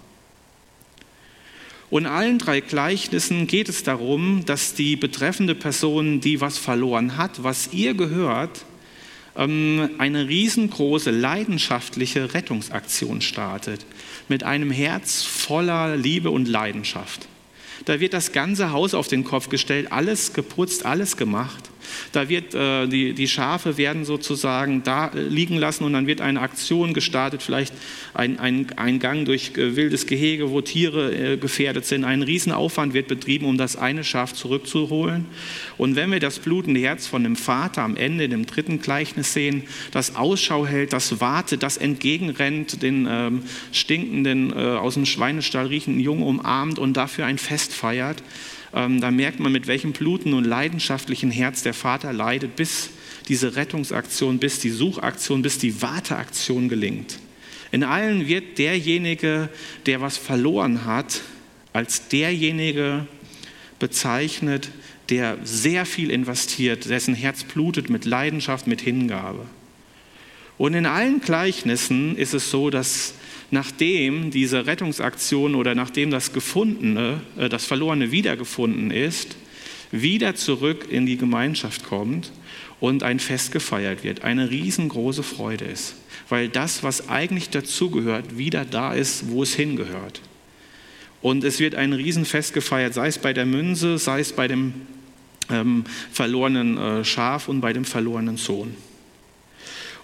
Und 1.90 2.06
allen 2.06 2.38
drei 2.38 2.62
Gleichnissen 2.62 3.48
geht 3.48 3.68
es 3.68 3.84
darum, 3.84 4.46
dass 4.46 4.76
die 4.76 4.96
betreffende 4.96 5.56
Person, 5.56 6.22
die 6.22 6.40
was 6.40 6.58
verloren 6.58 7.18
hat, 7.18 7.44
was 7.44 7.74
ihr 7.74 7.96
gehört, 7.96 8.66
ähm, 9.36 9.90
eine 9.98 10.28
riesengroße 10.28 11.10
leidenschaftliche 11.10 12.34
Rettungsaktion 12.34 13.22
startet, 13.22 13.86
mit 14.28 14.44
einem 14.44 14.70
Herz 14.70 15.24
voller 15.24 15.98
Liebe 15.98 16.30
und 16.30 16.48
Leidenschaft. 16.48 17.28
Da 17.86 18.00
wird 18.00 18.14
das 18.14 18.34
ganze 18.34 18.72
Haus 18.72 18.94
auf 18.94 19.08
den 19.08 19.24
Kopf 19.24 19.50
gestellt, 19.50 19.92
alles 19.92 20.34
geputzt, 20.34 20.86
alles 20.86 21.18
gemacht. 21.18 21.70
Da 22.12 22.30
wird 22.30 22.54
äh, 22.54 22.88
die, 22.88 23.14
die 23.14 23.28
Schafe 23.28 23.78
werden 23.78 24.06
sozusagen 24.06 24.84
da 24.84 25.08
äh, 25.08 25.22
liegen 25.22 25.58
lassen 25.58 25.84
und 25.84 25.94
dann 25.94 26.08
wird 26.08 26.22
eine 26.22 26.42
Aktion 26.42 26.94
gestartet, 26.94 27.44
vielleicht 27.44 27.74
ein, 28.14 28.40
ein, 28.40 28.68
ein 28.76 29.00
Gang 29.00 29.26
durch 29.26 29.52
äh, 29.58 29.76
wildes 29.76 30.08
Gehege, 30.08 30.52
wo 30.52 30.62
Tiere 30.62 31.14
äh, 31.14 31.38
gefährdet 31.38 31.86
sind. 31.86 32.04
Ein 32.04 32.24
Riesenaufwand 32.24 32.94
wird 32.94 33.08
betrieben, 33.08 33.46
um 33.46 33.58
das 33.58 33.76
eine 33.76 34.04
Schaf 34.04 34.34
zurückzuholen. 34.34 35.26
Und 35.78 35.96
wenn 35.96 36.12
wir 36.12 36.20
das 36.20 36.40
blutende 36.40 36.80
Herz 36.80 37.08
von 37.08 37.24
dem 37.24 37.36
Vater 37.36 37.84
am 37.84 37.96
Ende, 37.96 38.30
dem 38.30 38.46
dritten 38.46 38.82
Gleichnis 38.82 39.34
sehen, 39.34 39.64
das 39.92 40.16
Ausschau 40.16 40.66
hält, 40.66 40.94
das 40.94 41.20
wartet, 41.20 41.64
das 41.64 41.78
entgegenrennt, 41.78 42.82
den 42.82 43.08
ähm, 43.10 43.44
stinkenden, 43.72 44.52
äh, 44.52 44.56
aus 44.56 44.96
dem 44.96 45.06
Schweinestall 45.06 45.68
riechenden 45.68 46.02
Jungen 46.02 46.24
umarmt 46.24 46.80
und 46.80 46.96
dafür 46.98 47.26
ein 47.26 47.38
Fest 47.38 47.74
feiert, 47.74 48.22
ähm, 48.74 49.02
da 49.02 49.12
merkt 49.12 49.40
man, 49.40 49.52
mit 49.52 49.68
welchem 49.68 49.94
bluten 49.94 50.34
und 50.34 50.44
leidenschaftlichen 50.44 51.32
Herz 51.32 51.64
der 51.64 51.74
Vater 51.74 52.14
leidet, 52.14 52.56
bis 52.56 52.90
diese 53.28 53.56
Rettungsaktion, 53.56 54.40
bis 54.40 54.60
die 54.60 54.70
Suchaktion, 54.70 55.42
bis 55.42 55.58
die 55.58 55.82
Warteaktion 55.82 56.70
gelingt. 56.70 57.20
In 57.72 57.84
allen 57.84 58.28
wird 58.28 58.58
derjenige, 58.58 59.50
der 59.86 60.02
was 60.02 60.18
verloren 60.18 60.86
hat, 60.86 61.22
als 61.74 62.08
derjenige 62.08 63.06
bezeichnet, 63.78 64.70
der 65.10 65.38
sehr 65.44 65.86
viel 65.86 66.12
investiert, 66.12 66.90
dessen 66.90 67.16
Herz 67.16 67.44
blutet 67.44 67.90
mit 67.90 68.06
Leidenschaft, 68.06 68.68
mit 68.68 68.82
Hingabe. 68.82 69.46
Und 70.58 70.74
in 70.74 70.86
allen 70.86 71.22
Gleichnissen 71.22 72.18
ist 72.18 72.34
es 72.34 72.52
so, 72.52 72.70
dass 72.70 73.14
nachdem 73.52 74.32
diese 74.32 74.66
Rettungsaktion 74.66 75.56
oder 75.56 75.76
nachdem 75.76 76.12
das 76.12 76.34
Gefundene, 76.34 77.22
äh, 77.38 77.50
das 77.50 77.66
Verlorene 77.66 78.12
wiedergefunden 78.12 78.92
ist, 78.92 79.36
wieder 79.92 80.36
zurück 80.36 80.88
in 80.90 81.06
die 81.06 81.18
Gemeinschaft 81.18 81.84
kommt 81.84 82.32
und 82.80 83.04
ein 83.04 83.20
Fest 83.20 83.52
gefeiert 83.52 84.04
wird, 84.04 84.24
eine 84.24 84.50
riesengroße 84.50 85.24
Freude 85.24 85.66
ist, 85.66 85.96
weil 86.30 86.48
das, 86.48 86.84
was 86.84 87.10
eigentlich 87.10 87.50
dazugehört, 87.50 88.38
wieder 88.38 88.66
da 88.66 88.94
ist, 88.94 89.30
wo 89.30 89.44
es 89.44 89.56
hingehört. 89.56 90.22
Und 91.22 91.44
es 91.44 91.60
wird 91.60 91.76
ein 91.76 91.92
Riesenfest 91.92 92.54
gefeiert, 92.54 92.94
sei 92.94 93.08
es 93.08 93.18
bei 93.18 93.34
der 93.34 93.46
Münze, 93.46 93.98
sei 93.98 94.22
es 94.22 94.32
bei 94.32 94.48
dem 94.48 94.74
ähm, 95.50 95.84
verlorenen 96.12 96.78
äh, 96.78 97.04
Schaf 97.04 97.50
und 97.50 97.60
bei 97.60 97.74
dem 97.74 97.84
verlorenen 97.84 98.38
Sohn. 98.38 98.76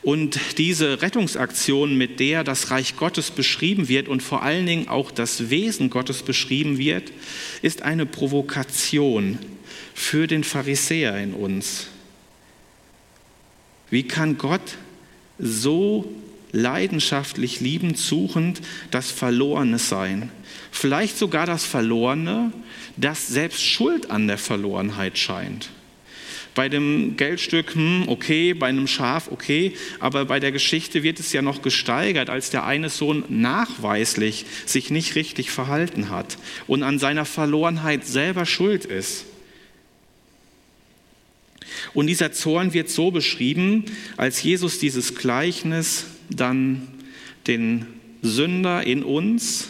Und 0.05 0.39
diese 0.59 1.01
Rettungsaktion, 1.01 1.97
mit 1.97 2.19
der 2.19 2.43
das 2.43 2.69
Reich 2.69 2.95
Gottes 2.95 3.31
beschrieben 3.31 3.87
wird 3.87 4.07
und 4.07 4.21
vor 4.21 4.43
allen 4.43 4.67
Dingen 4.67 4.87
auch 4.87 5.09
das 5.09 5.49
Wesen 5.49 5.89
Gottes 5.89 6.21
beschrieben 6.21 6.77
wird, 6.77 7.11
ist 7.63 7.81
eine 7.81 8.05
Provokation 8.05 9.39
für 9.95 10.27
den 10.27 10.43
Pharisäer 10.43 11.17
in 11.17 11.33
uns. 11.33 11.87
Wie 13.89 14.03
kann 14.03 14.37
Gott 14.37 14.77
so 15.39 16.13
leidenschaftlich 16.51 17.59
liebend 17.59 17.97
suchend 17.97 18.61
das 18.91 19.09
Verlorene 19.09 19.79
sein? 19.79 20.29
Vielleicht 20.69 21.17
sogar 21.17 21.47
das 21.47 21.65
Verlorene, 21.65 22.51
das 22.95 23.27
selbst 23.27 23.63
Schuld 23.63 24.11
an 24.11 24.27
der 24.27 24.37
Verlorenheit 24.37 25.17
scheint. 25.17 25.71
Bei 26.55 26.69
dem 26.69 27.17
Geldstück, 27.17 27.75
hm, 27.75 28.05
okay, 28.07 28.53
bei 28.53 28.67
einem 28.67 28.87
Schaf, 28.87 29.29
okay, 29.29 29.73
aber 29.99 30.23
bei 30.25 30.39
der 30.39 30.53
Geschichte 30.53 31.03
wird 31.03 31.19
es 31.19 31.33
ja 31.33 31.41
noch 31.41 31.61
gesteigert, 31.61 32.29
als 32.29 32.49
der 32.49 32.63
eine 32.63 32.89
Sohn 32.89 33.25
nachweislich 33.27 34.45
sich 34.65 34.89
nicht 34.89 35.15
richtig 35.15 35.51
verhalten 35.51 36.09
hat 36.09 36.37
und 36.65 36.81
an 36.81 36.97
seiner 36.97 37.25
Verlorenheit 37.25 38.07
selber 38.07 38.45
schuld 38.45 38.85
ist. 38.85 39.25
Und 41.93 42.07
dieser 42.07 42.31
Zorn 42.31 42.73
wird 42.73 42.89
so 42.89 43.11
beschrieben, 43.11 43.85
als 44.15 44.41
Jesus 44.41 44.79
dieses 44.79 45.15
Gleichnis 45.15 46.05
dann 46.29 46.87
den 47.47 47.85
Sünder 48.21 48.85
in 48.85 49.03
uns, 49.03 49.69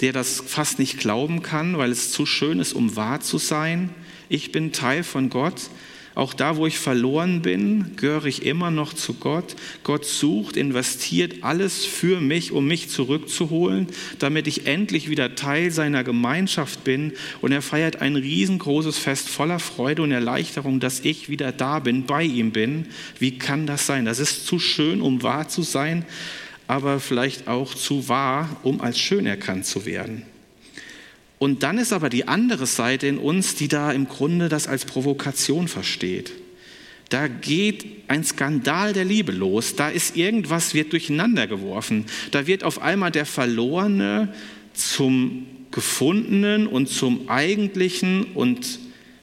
der 0.00 0.12
das 0.12 0.42
fast 0.46 0.78
nicht 0.78 0.98
glauben 0.98 1.42
kann, 1.42 1.78
weil 1.78 1.90
es 1.90 2.12
zu 2.12 2.26
schön 2.26 2.60
ist, 2.60 2.72
um 2.72 2.96
wahr 2.96 3.20
zu 3.20 3.38
sein, 3.38 3.90
ich 4.28 4.52
bin 4.52 4.72
Teil 4.72 5.02
von 5.02 5.30
Gott. 5.30 5.70
Auch 6.16 6.32
da, 6.32 6.56
wo 6.56 6.66
ich 6.66 6.78
verloren 6.78 7.42
bin, 7.42 7.94
gehöre 7.96 8.24
ich 8.24 8.46
immer 8.46 8.70
noch 8.70 8.94
zu 8.94 9.12
Gott. 9.12 9.54
Gott 9.84 10.06
sucht, 10.06 10.56
investiert 10.56 11.44
alles 11.44 11.84
für 11.84 12.22
mich, 12.22 12.52
um 12.52 12.66
mich 12.66 12.88
zurückzuholen, 12.88 13.88
damit 14.18 14.46
ich 14.46 14.66
endlich 14.66 15.10
wieder 15.10 15.34
Teil 15.34 15.70
seiner 15.70 16.04
Gemeinschaft 16.04 16.84
bin. 16.84 17.12
Und 17.42 17.52
er 17.52 17.60
feiert 17.60 18.00
ein 18.00 18.16
riesengroßes 18.16 18.96
Fest 18.96 19.28
voller 19.28 19.58
Freude 19.58 20.00
und 20.00 20.10
Erleichterung, 20.10 20.80
dass 20.80 21.00
ich 21.00 21.28
wieder 21.28 21.52
da 21.52 21.80
bin, 21.80 22.06
bei 22.06 22.22
ihm 22.22 22.50
bin. 22.50 22.86
Wie 23.18 23.36
kann 23.36 23.66
das 23.66 23.84
sein? 23.84 24.06
Das 24.06 24.18
ist 24.18 24.46
zu 24.46 24.58
schön, 24.58 25.02
um 25.02 25.22
wahr 25.22 25.50
zu 25.50 25.60
sein, 25.60 26.06
aber 26.66 26.98
vielleicht 26.98 27.46
auch 27.46 27.74
zu 27.74 28.08
wahr, 28.08 28.56
um 28.62 28.80
als 28.80 28.98
schön 28.98 29.26
erkannt 29.26 29.66
zu 29.66 29.84
werden. 29.84 30.22
Und 31.38 31.62
dann 31.62 31.78
ist 31.78 31.92
aber 31.92 32.08
die 32.08 32.28
andere 32.28 32.66
Seite 32.66 33.06
in 33.06 33.18
uns, 33.18 33.54
die 33.54 33.68
da 33.68 33.92
im 33.92 34.08
Grunde 34.08 34.48
das 34.48 34.66
als 34.66 34.84
Provokation 34.84 35.68
versteht. 35.68 36.32
Da 37.08 37.28
geht 37.28 37.84
ein 38.08 38.24
Skandal 38.24 38.92
der 38.92 39.04
Liebe 39.04 39.32
los. 39.32 39.76
Da 39.76 39.88
ist 39.88 40.16
irgendwas, 40.16 40.74
wird 40.74 40.92
durcheinander 40.92 41.46
geworfen. 41.46 42.06
Da 42.30 42.46
wird 42.46 42.64
auf 42.64 42.80
einmal 42.82 43.10
der 43.10 43.26
Verlorene 43.26 44.32
zum 44.72 45.46
Gefundenen 45.70 46.66
und 46.66 46.88
zum 46.88 47.28
Eigentlichen 47.28 48.24
und 48.34 48.78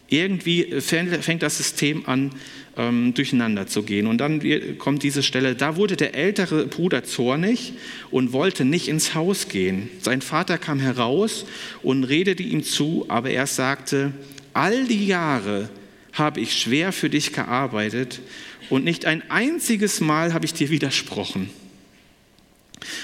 irgendwie 0.08 0.80
fängt 0.82 1.42
das 1.42 1.58
System 1.58 2.06
an, 2.06 2.30
ähm, 2.78 3.14
durcheinander 3.14 3.68
zu 3.68 3.84
gehen. 3.84 4.08
Und 4.08 4.18
dann 4.20 4.42
kommt 4.78 5.04
diese 5.04 5.24
Stelle, 5.24 5.56
da 5.56 5.76
wurde 5.76 5.96
der 5.96 6.16
ältere 6.16 6.66
Bruder 6.66 7.04
zornig 7.04 7.74
und 8.12 8.34
wollte 8.34 8.66
nicht 8.66 8.88
ins 8.88 9.14
Haus 9.14 9.48
gehen. 9.48 9.90
Sein 10.02 10.22
Vater 10.22 10.58
kam 10.58 10.80
heraus 10.80 11.46
und 11.82 12.04
redete 12.04 12.44
ihm 12.44 12.64
zu, 12.64 13.06
aber 13.10 13.30
er 13.30 13.48
sagte, 13.48 14.12
all 14.54 14.86
die 14.86 15.06
Jahre 15.06 15.70
habe 16.14 16.42
ich 16.42 16.58
schwer 16.60 16.92
für 16.92 17.10
dich 17.10 17.34
gearbeitet 17.34 18.22
und 18.70 18.84
nicht 18.84 19.06
ein 19.06 19.30
einziges 19.30 20.00
Mal 20.02 20.34
habe 20.34 20.46
ich 20.46 20.54
dir 20.54 20.70
widersprochen 20.70 21.50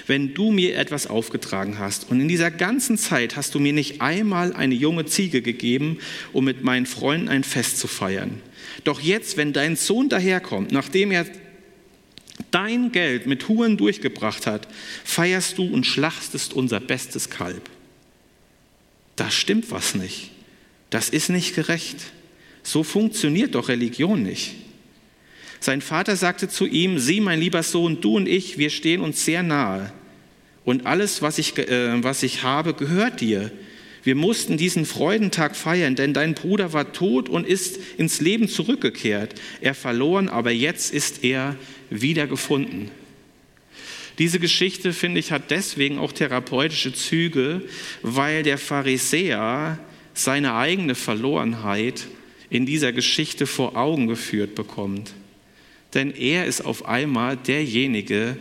wenn 0.07 0.33
du 0.33 0.51
mir 0.51 0.77
etwas 0.77 1.07
aufgetragen 1.07 1.79
hast. 1.79 2.09
Und 2.09 2.19
in 2.19 2.27
dieser 2.27 2.51
ganzen 2.51 2.97
Zeit 2.97 3.35
hast 3.35 3.55
du 3.55 3.59
mir 3.59 3.73
nicht 3.73 4.01
einmal 4.01 4.53
eine 4.53 4.75
junge 4.75 5.05
Ziege 5.05 5.41
gegeben, 5.41 5.99
um 6.33 6.45
mit 6.45 6.63
meinen 6.63 6.85
Freunden 6.85 7.29
ein 7.29 7.43
Fest 7.43 7.77
zu 7.79 7.87
feiern. 7.87 8.41
Doch 8.83 9.01
jetzt, 9.01 9.37
wenn 9.37 9.53
dein 9.53 9.75
Sohn 9.75 10.09
daherkommt, 10.09 10.71
nachdem 10.71 11.11
er 11.11 11.25
dein 12.51 12.91
Geld 12.91 13.27
mit 13.27 13.47
Huren 13.47 13.77
durchgebracht 13.77 14.47
hat, 14.47 14.67
feierst 15.03 15.57
du 15.57 15.65
und 15.65 15.85
schlachtest 15.85 16.53
unser 16.53 16.79
bestes 16.79 17.29
Kalb. 17.29 17.69
Da 19.15 19.29
stimmt 19.29 19.71
was 19.71 19.95
nicht. 19.95 20.31
Das 20.89 21.09
ist 21.09 21.29
nicht 21.29 21.55
gerecht. 21.55 21.97
So 22.63 22.83
funktioniert 22.83 23.55
doch 23.55 23.69
Religion 23.69 24.23
nicht. 24.23 24.55
Sein 25.59 25.81
Vater 25.81 26.15
sagte 26.15 26.47
zu 26.47 26.65
ihm, 26.65 26.99
sieh 26.99 27.19
mein 27.19 27.39
lieber 27.39 27.63
Sohn, 27.63 27.99
du 27.99 28.15
und 28.15 28.27
ich, 28.27 28.57
wir 28.57 28.69
stehen 28.69 29.01
uns 29.01 29.25
sehr 29.25 29.43
nahe. 29.43 29.91
Und 30.63 30.85
alles, 30.85 31.21
was 31.21 31.37
ich, 31.37 31.57
äh, 31.57 32.01
was 32.03 32.23
ich 32.23 32.43
habe, 32.43 32.73
gehört 32.73 33.21
dir. 33.21 33.51
Wir 34.03 34.15
mussten 34.15 34.57
diesen 34.57 34.85
Freudentag 34.85 35.55
feiern, 35.55 35.95
denn 35.95 36.13
dein 36.13 36.33
Bruder 36.33 36.73
war 36.73 36.93
tot 36.93 37.29
und 37.29 37.45
ist 37.45 37.79
ins 37.97 38.21
Leben 38.21 38.47
zurückgekehrt. 38.47 39.35
Er 39.61 39.73
verloren, 39.73 40.29
aber 40.29 40.51
jetzt 40.51 40.93
ist 40.93 41.23
er 41.23 41.55
wiedergefunden. 41.89 42.91
Diese 44.17 44.39
Geschichte, 44.39 44.91
finde 44.93 45.19
ich, 45.19 45.31
hat 45.31 45.49
deswegen 45.49 45.97
auch 45.97 46.11
therapeutische 46.11 46.93
Züge, 46.93 47.61
weil 48.01 48.43
der 48.43 48.57
Pharisäer 48.57 49.79
seine 50.13 50.55
eigene 50.55 50.95
Verlorenheit 50.95 52.07
in 52.49 52.65
dieser 52.65 52.91
Geschichte 52.91 53.47
vor 53.47 53.77
Augen 53.77 54.07
geführt 54.07 54.55
bekommt. 54.55 55.13
Denn 55.93 56.11
er 56.11 56.45
ist 56.45 56.61
auf 56.61 56.85
einmal 56.85 57.37
derjenige, 57.37 58.37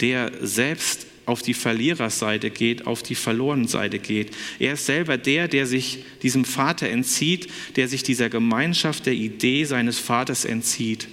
der 0.00 0.32
selbst 0.40 1.06
auf 1.26 1.42
die 1.42 1.54
Verliererseite 1.54 2.50
geht, 2.50 2.86
auf 2.86 3.02
die 3.02 3.14
Verlorenenseite 3.14 3.98
geht. 3.98 4.30
Er 4.58 4.74
ist 4.74 4.86
selber 4.86 5.16
der, 5.18 5.48
der 5.48 5.66
sich 5.66 6.04
diesem 6.22 6.44
Vater 6.44 6.88
entzieht, 6.88 7.48
der 7.76 7.88
sich 7.88 8.02
dieser 8.02 8.28
Gemeinschaft 8.28 9.06
der 9.06 9.14
Idee 9.14 9.64
seines 9.64 9.98
Vaters 9.98 10.44
entzieht. 10.44 11.08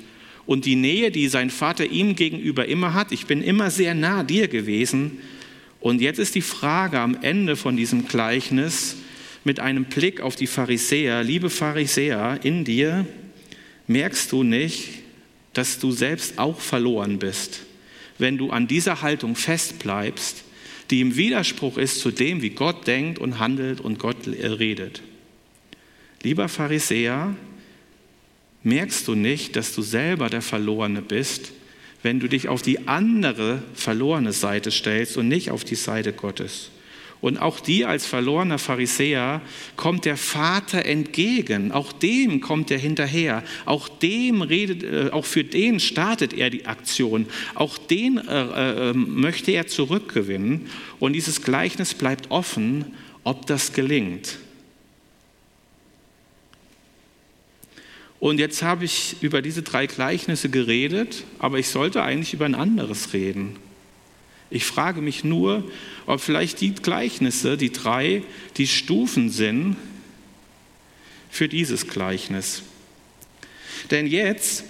Und 0.45 0.65
die 0.65 0.75
Nähe, 0.75 1.11
die 1.11 1.27
sein 1.27 1.51
Vater 1.51 1.85
ihm 1.85 2.15
gegenüber 2.15 2.65
immer 2.67 2.93
hat, 2.95 3.11
ich 3.11 3.27
bin 3.27 3.43
immer 3.43 3.69
sehr 3.69 3.93
nah 3.93 4.23
dir 4.23 4.47
gewesen. 4.47 5.19
Und 5.79 6.01
jetzt 6.01 6.17
ist 6.17 6.33
die 6.33 6.41
Frage 6.41 6.99
am 6.99 7.17
Ende 7.21 7.55
von 7.55 7.77
diesem 7.77 8.07
Gleichnis 8.07 8.97
mit 9.43 9.59
einem 9.59 9.85
Blick 9.85 10.21
auf 10.21 10.35
die 10.35 10.47
Pharisäer, 10.47 11.23
liebe 11.23 11.49
Pharisäer, 11.49 12.39
in 12.43 12.65
dir 12.65 13.05
merkst 13.87 14.31
du 14.31 14.43
nicht, 14.43 14.89
dass 15.53 15.79
du 15.79 15.91
selbst 15.91 16.37
auch 16.37 16.59
verloren 16.59 17.19
bist, 17.19 17.61
wenn 18.19 18.37
du 18.37 18.51
an 18.51 18.67
dieser 18.67 19.01
Haltung 19.01 19.35
festbleibst, 19.35 20.43
die 20.91 21.01
im 21.01 21.15
Widerspruch 21.15 21.77
ist 21.77 21.99
zu 21.99 22.11
dem, 22.11 22.41
wie 22.41 22.51
Gott 22.51 22.85
denkt 22.85 23.19
und 23.19 23.39
handelt 23.39 23.81
und 23.81 23.99
Gott 23.99 24.27
redet. 24.27 25.01
Lieber 26.21 26.47
Pharisäer, 26.47 27.35
Merkst 28.63 29.07
du 29.07 29.15
nicht, 29.15 29.55
dass 29.55 29.73
du 29.73 29.81
selber 29.81 30.29
der 30.29 30.41
Verlorene 30.41 31.01
bist, 31.01 31.53
wenn 32.03 32.19
du 32.19 32.27
dich 32.27 32.49
auf 32.49 32.61
die 32.61 32.87
andere 32.87 33.63
verlorene 33.73 34.33
Seite 34.33 34.71
stellst 34.71 35.17
und 35.17 35.27
nicht 35.27 35.51
auf 35.51 35.63
die 35.63 35.75
Seite 35.75 36.13
Gottes? 36.13 36.71
Und 37.21 37.37
auch 37.37 37.59
dir 37.59 37.89
als 37.89 38.05
verlorener 38.05 38.59
Pharisäer 38.59 39.41
kommt 39.75 40.05
der 40.05 40.15
Vater 40.15 40.85
entgegen. 40.85 41.73
Auch 41.73 41.91
dem 41.91 42.39
kommt 42.39 42.71
er 42.71 42.77
hinterher. 42.77 43.43
Auch 43.65 43.89
dem 43.89 44.41
redet, 44.41 44.83
äh, 44.83 45.09
auch 45.11 45.25
für 45.25 45.43
den 45.43 45.81
startet 45.81 46.33
er 46.33 46.49
die 46.49 46.65
Aktion. 46.65 47.25
Auch 47.55 47.77
den 47.77 48.19
äh, 48.19 48.89
äh, 48.89 48.93
möchte 48.93 49.51
er 49.51 49.67
zurückgewinnen. 49.67 50.67
Und 50.99 51.13
dieses 51.13 51.41
Gleichnis 51.41 51.93
bleibt 51.93 52.31
offen, 52.31 52.85
ob 53.25 53.45
das 53.47 53.73
gelingt. 53.73 54.37
Und 58.21 58.39
jetzt 58.39 58.63
habe 58.63 58.85
ich 58.85 59.17
über 59.21 59.41
diese 59.41 59.61
drei 59.61 59.87
Gleichnisse 59.87 60.49
geredet, 60.49 61.23
aber 61.39 61.57
ich 61.57 61.69
sollte 61.69 62.01
eigentlich 62.01 62.33
über 62.33 62.45
ein 62.45 62.55
anderes 62.55 63.13
reden. 63.13 63.55
Ich 64.51 64.65
frage 64.65 65.01
mich 65.01 65.23
nur, 65.23 65.63
ob 66.07 66.21
vielleicht 66.21 66.61
die 66.61 66.73
Gleichnisse, 66.73 67.55
die 67.55 67.71
drei, 67.71 68.23
die 68.57 68.67
Stufen 68.67 69.29
sind 69.29 69.75
für 71.29 71.47
dieses 71.47 71.87
Gleichnis. 71.87 72.63
Denn 73.91 74.07
jetzt, 74.07 74.63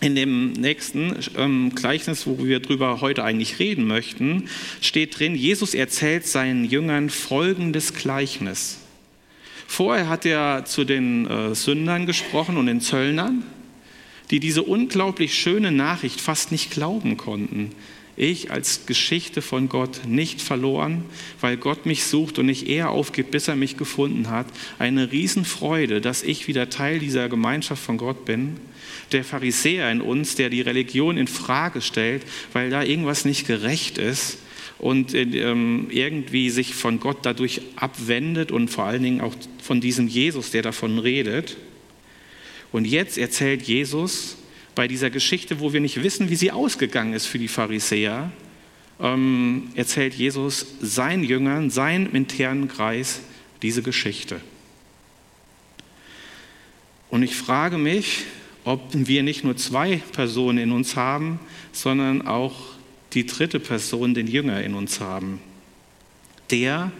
in 0.00 0.14
dem 0.14 0.52
nächsten 0.52 1.16
ähm, 1.36 1.74
Gleichnis, 1.74 2.26
wo 2.26 2.42
wir 2.44 2.60
darüber 2.60 3.00
heute 3.00 3.24
eigentlich 3.24 3.58
reden 3.58 3.86
möchten, 3.86 4.48
steht 4.80 5.18
drin, 5.18 5.34
Jesus 5.34 5.74
erzählt 5.74 6.26
seinen 6.26 6.64
Jüngern 6.64 7.10
folgendes 7.10 7.92
Gleichnis. 7.92 8.78
Vorher 9.66 10.08
hat 10.08 10.24
er 10.24 10.64
zu 10.64 10.84
den 10.84 11.26
äh, 11.26 11.54
Sündern 11.54 12.06
gesprochen 12.06 12.56
und 12.56 12.66
den 12.66 12.80
Zöllnern, 12.80 13.44
die 14.30 14.40
diese 14.40 14.62
unglaublich 14.62 15.34
schöne 15.34 15.70
Nachricht 15.70 16.20
fast 16.20 16.50
nicht 16.50 16.70
glauben 16.70 17.16
konnten. 17.16 17.72
Ich 18.20 18.50
als 18.50 18.84
Geschichte 18.84 19.40
von 19.40 19.70
Gott 19.70 20.02
nicht 20.06 20.42
verloren, 20.42 21.04
weil 21.40 21.56
Gott 21.56 21.86
mich 21.86 22.04
sucht 22.04 22.38
und 22.38 22.44
nicht 22.44 22.68
eher 22.68 22.90
aufgibt, 22.90 23.30
bis 23.30 23.48
er 23.48 23.56
mich 23.56 23.78
gefunden 23.78 24.28
hat. 24.28 24.46
Eine 24.78 25.10
Riesenfreude, 25.10 26.02
dass 26.02 26.22
ich 26.22 26.46
wieder 26.46 26.68
Teil 26.68 26.98
dieser 26.98 27.30
Gemeinschaft 27.30 27.82
von 27.82 27.96
Gott 27.96 28.26
bin. 28.26 28.58
Der 29.12 29.24
Pharisäer 29.24 29.90
in 29.90 30.02
uns, 30.02 30.34
der 30.34 30.50
die 30.50 30.60
Religion 30.60 31.16
in 31.16 31.28
Frage 31.28 31.80
stellt, 31.80 32.22
weil 32.52 32.68
da 32.68 32.82
irgendwas 32.82 33.24
nicht 33.24 33.46
gerecht 33.46 33.96
ist 33.96 34.36
und 34.78 35.14
ähm, 35.14 35.86
irgendwie 35.88 36.50
sich 36.50 36.74
von 36.74 37.00
Gott 37.00 37.20
dadurch 37.22 37.62
abwendet 37.76 38.52
und 38.52 38.68
vor 38.68 38.84
allen 38.84 39.02
Dingen 39.02 39.22
auch 39.22 39.34
von 39.62 39.80
diesem 39.80 40.08
Jesus, 40.08 40.50
der 40.50 40.60
davon 40.60 40.98
redet. 40.98 41.56
Und 42.70 42.86
jetzt 42.86 43.16
erzählt 43.16 43.62
Jesus 43.62 44.36
bei 44.74 44.88
dieser 44.88 45.10
Geschichte, 45.10 45.60
wo 45.60 45.72
wir 45.72 45.80
nicht 45.80 46.02
wissen, 46.02 46.30
wie 46.30 46.36
sie 46.36 46.52
ausgegangen 46.52 47.12
ist 47.12 47.26
für 47.26 47.38
die 47.38 47.48
Pharisäer, 47.48 48.30
ähm, 49.00 49.68
erzählt 49.74 50.14
Jesus 50.14 50.66
seinen 50.80 51.24
Jüngern, 51.24 51.70
seinem 51.70 52.14
internen 52.14 52.68
Kreis 52.68 53.20
diese 53.62 53.82
Geschichte. 53.82 54.40
Und 57.10 57.22
ich 57.22 57.34
frage 57.34 57.78
mich, 57.78 58.24
ob 58.64 58.82
wir 58.92 59.22
nicht 59.22 59.42
nur 59.42 59.56
zwei 59.56 59.96
Personen 60.12 60.58
in 60.58 60.72
uns 60.72 60.96
haben, 60.96 61.40
sondern 61.72 62.26
auch 62.26 62.54
die 63.12 63.26
dritte 63.26 63.58
Person, 63.58 64.14
den 64.14 64.26
Jünger 64.26 64.62
in 64.62 64.74
uns 64.74 65.00
haben. 65.00 65.40
Der, 66.50 66.62
der 66.76 66.92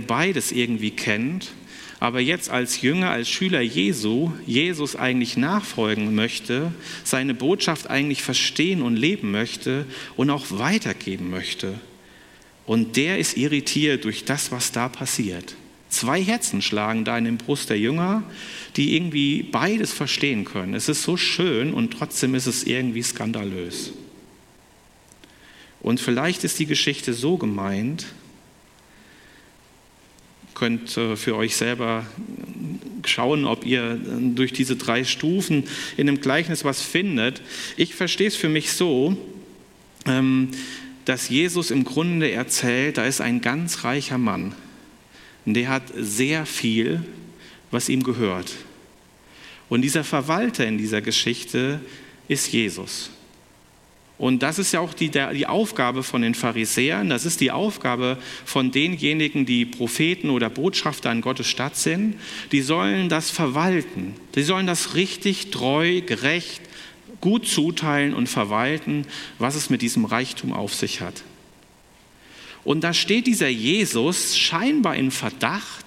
beides 0.00 0.52
irgendwie 0.52 0.90
kennt, 0.90 1.52
aber 2.00 2.20
jetzt 2.20 2.50
als 2.50 2.80
Jünger, 2.80 3.10
als 3.10 3.28
Schüler 3.28 3.60
Jesu, 3.60 4.32
Jesus 4.46 4.94
eigentlich 4.94 5.36
nachfolgen 5.36 6.14
möchte, 6.14 6.72
seine 7.02 7.34
Botschaft 7.34 7.90
eigentlich 7.90 8.22
verstehen 8.22 8.82
und 8.82 8.96
leben 8.96 9.30
möchte 9.32 9.84
und 10.16 10.30
auch 10.30 10.46
weitergeben 10.50 11.30
möchte. 11.30 11.74
Und 12.66 12.96
der 12.96 13.18
ist 13.18 13.36
irritiert 13.36 14.04
durch 14.04 14.24
das, 14.24 14.52
was 14.52 14.70
da 14.70 14.88
passiert. 14.88 15.56
Zwei 15.88 16.22
Herzen 16.22 16.60
schlagen 16.60 17.04
da 17.04 17.16
in 17.16 17.24
den 17.24 17.38
Brust 17.38 17.70
der 17.70 17.78
Jünger, 17.78 18.22
die 18.76 18.94
irgendwie 18.94 19.42
beides 19.42 19.92
verstehen 19.92 20.44
können. 20.44 20.74
Es 20.74 20.88
ist 20.88 21.02
so 21.02 21.16
schön 21.16 21.72
und 21.72 21.92
trotzdem 21.92 22.34
ist 22.34 22.46
es 22.46 22.64
irgendwie 22.64 23.02
skandalös. 23.02 23.92
Und 25.80 25.98
vielleicht 25.98 26.44
ist 26.44 26.58
die 26.58 26.66
Geschichte 26.66 27.14
so 27.14 27.38
gemeint, 27.38 28.06
könnt 30.58 30.96
äh, 30.96 31.16
für 31.16 31.36
euch 31.36 31.56
selber 31.56 32.04
schauen, 33.06 33.44
ob 33.44 33.64
ihr 33.64 33.92
äh, 33.92 33.98
durch 34.34 34.52
diese 34.52 34.76
drei 34.76 35.04
Stufen 35.04 35.64
in 35.96 36.06
dem 36.06 36.20
Gleichnis 36.20 36.64
was 36.64 36.82
findet. 36.82 37.40
Ich 37.76 37.94
verstehe 37.94 38.28
es 38.28 38.36
für 38.36 38.48
mich 38.48 38.72
so, 38.72 39.16
ähm, 40.06 40.50
dass 41.04 41.28
Jesus 41.28 41.70
im 41.70 41.84
Grunde 41.84 42.30
erzählt, 42.30 42.98
da 42.98 43.06
ist 43.06 43.20
ein 43.20 43.40
ganz 43.40 43.84
reicher 43.84 44.18
Mann, 44.18 44.54
der 45.46 45.68
hat 45.70 45.84
sehr 45.96 46.44
viel, 46.44 47.02
was 47.70 47.88
ihm 47.88 48.02
gehört. 48.02 48.52
Und 49.70 49.82
dieser 49.82 50.04
Verwalter 50.04 50.66
in 50.66 50.76
dieser 50.76 51.00
Geschichte 51.00 51.80
ist 52.26 52.52
Jesus. 52.52 53.10
Und 54.18 54.42
das 54.42 54.58
ist 54.58 54.72
ja 54.72 54.80
auch 54.80 54.94
die, 54.94 55.10
die 55.10 55.46
Aufgabe 55.46 56.02
von 56.02 56.22
den 56.22 56.34
Pharisäern, 56.34 57.08
das 57.08 57.24
ist 57.24 57.40
die 57.40 57.52
Aufgabe 57.52 58.18
von 58.44 58.72
denjenigen, 58.72 59.46
die 59.46 59.64
Propheten 59.64 60.30
oder 60.30 60.50
Botschafter 60.50 61.10
an 61.10 61.20
Gottes 61.20 61.46
Stadt 61.46 61.76
sind. 61.76 62.16
Die 62.50 62.60
sollen 62.60 63.08
das 63.08 63.30
verwalten, 63.30 64.14
die 64.34 64.42
sollen 64.42 64.66
das 64.66 64.96
richtig, 64.96 65.50
treu, 65.50 66.00
gerecht, 66.00 66.62
gut 67.20 67.46
zuteilen 67.46 68.12
und 68.12 68.28
verwalten, 68.28 69.06
was 69.38 69.54
es 69.54 69.70
mit 69.70 69.82
diesem 69.82 70.04
Reichtum 70.04 70.52
auf 70.52 70.74
sich 70.74 71.00
hat. 71.00 71.22
Und 72.64 72.82
da 72.82 72.92
steht 72.92 73.28
dieser 73.28 73.48
Jesus 73.48 74.36
scheinbar 74.36 74.96
in 74.96 75.12
Verdacht, 75.12 75.86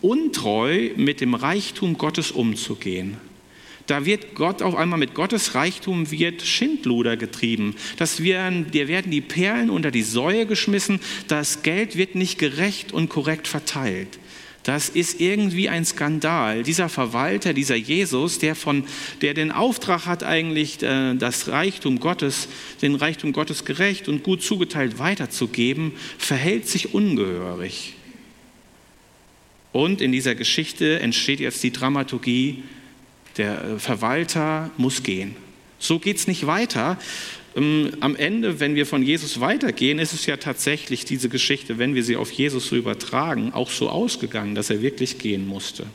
untreu 0.00 0.90
mit 0.96 1.20
dem 1.20 1.34
Reichtum 1.34 1.98
Gottes 1.98 2.30
umzugehen. 2.30 3.16
Da 3.92 4.06
wird 4.06 4.34
Gott 4.34 4.62
auf 4.62 4.74
einmal 4.74 4.98
mit 4.98 5.12
Gottes 5.12 5.54
Reichtum 5.54 6.10
wird 6.10 6.40
Schindluder 6.40 7.18
getrieben. 7.18 7.76
Das 7.98 8.22
werden, 8.22 8.70
dir 8.70 8.88
werden 8.88 9.12
die 9.12 9.20
Perlen 9.20 9.68
unter 9.68 9.90
die 9.90 10.00
Säue 10.00 10.46
geschmissen. 10.46 10.98
Das 11.28 11.62
Geld 11.62 11.98
wird 11.98 12.14
nicht 12.14 12.38
gerecht 12.38 12.92
und 12.92 13.10
korrekt 13.10 13.46
verteilt. 13.48 14.18
Das 14.62 14.88
ist 14.88 15.20
irgendwie 15.20 15.68
ein 15.68 15.84
Skandal. 15.84 16.62
Dieser 16.62 16.88
Verwalter, 16.88 17.52
dieser 17.52 17.76
Jesus, 17.76 18.38
der, 18.38 18.54
von, 18.54 18.84
der 19.20 19.34
den 19.34 19.52
Auftrag 19.52 20.06
hat, 20.06 20.24
eigentlich 20.24 20.82
äh, 20.82 21.14
das 21.14 21.48
Reichtum 21.48 22.00
Gottes, 22.00 22.48
den 22.80 22.94
Reichtum 22.94 23.34
Gottes 23.34 23.66
gerecht 23.66 24.08
und 24.08 24.22
gut 24.22 24.42
zugeteilt 24.42 25.00
weiterzugeben, 25.00 25.92
verhält 26.16 26.66
sich 26.66 26.94
ungehörig. 26.94 27.92
Und 29.70 30.00
in 30.00 30.12
dieser 30.12 30.34
Geschichte 30.34 30.98
entsteht 31.00 31.40
jetzt 31.40 31.62
die 31.62 31.72
Dramaturgie, 31.72 32.62
der 33.36 33.64
äh, 33.64 33.78
Verwalter 33.78 34.70
muss 34.76 35.02
gehen. 35.02 35.36
So 35.78 35.98
geht 35.98 36.16
es 36.16 36.26
nicht 36.26 36.46
weiter. 36.46 36.98
Ähm, 37.56 37.92
am 38.00 38.16
Ende, 38.16 38.60
wenn 38.60 38.74
wir 38.74 38.86
von 38.86 39.02
Jesus 39.02 39.40
weitergehen, 39.40 39.98
ist 39.98 40.12
es 40.12 40.26
ja 40.26 40.36
tatsächlich 40.36 41.04
diese 41.04 41.28
Geschichte, 41.28 41.78
wenn 41.78 41.94
wir 41.94 42.04
sie 42.04 42.16
auf 42.16 42.30
Jesus 42.30 42.68
so 42.68 42.76
übertragen, 42.76 43.52
auch 43.52 43.70
so 43.70 43.88
ausgegangen, 43.88 44.54
dass 44.54 44.70
er 44.70 44.82
wirklich 44.82 45.18
gehen 45.18 45.46
musste. 45.46 45.86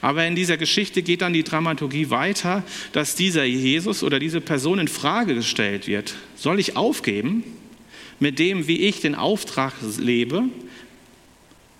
Aber 0.00 0.26
in 0.26 0.34
dieser 0.34 0.56
Geschichte 0.56 1.02
geht 1.02 1.20
dann 1.20 1.32
die 1.32 1.44
Dramaturgie 1.44 2.10
weiter, 2.10 2.62
dass 2.92 3.16
dieser 3.16 3.44
Jesus 3.44 4.02
oder 4.02 4.18
diese 4.18 4.40
Person 4.40 4.78
in 4.78 4.88
Frage 4.88 5.34
gestellt 5.34 5.86
wird. 5.86 6.14
Soll 6.36 6.58
ich 6.58 6.76
aufgeben 6.76 7.44
mit 8.18 8.38
dem, 8.38 8.66
wie 8.66 8.80
ich 8.80 9.00
den 9.00 9.14
Auftrag 9.14 9.74
lebe? 9.98 10.44